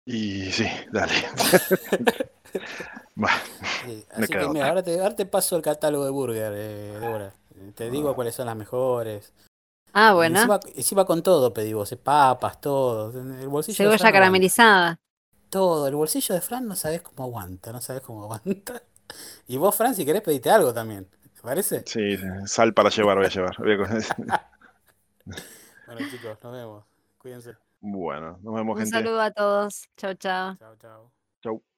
[0.07, 1.13] Y sí, dale.
[3.15, 3.37] Bueno,
[3.85, 6.97] Sí, Me así que mira, ahora te, ahora te paso el catálogo de Burger, eh,
[6.99, 7.33] Débora.
[7.71, 8.15] Te digo Ah.
[8.15, 9.33] cuáles son las mejores.
[9.93, 10.37] Ah, Y bueno.
[10.39, 13.11] Encima, encima con todo pedimos, eh, papas, todo.
[13.11, 14.11] El bolsillo de Cebolla Fran no aguanta.
[14.11, 14.99] caramelizada.
[15.49, 18.81] Todo, el bolsillo de Fran no sabes cómo aguanta, no sabes cómo aguanta.
[19.47, 21.05] Y vos, Fran, si querés pedite algo también,
[21.35, 21.83] ¿te parece?
[21.85, 23.55] sí, sal para llevar, voy a llevar.
[23.59, 23.77] Voy a-
[25.85, 26.83] Bueno, chicos, nos vemos.
[27.19, 27.55] Cuídense.
[27.81, 28.97] Bueno, nos vemos, Un gente.
[28.97, 29.87] saludo a todos.
[29.97, 30.55] Chau, chao.
[30.57, 31.11] Chao, chao.
[31.43, 31.72] Chau.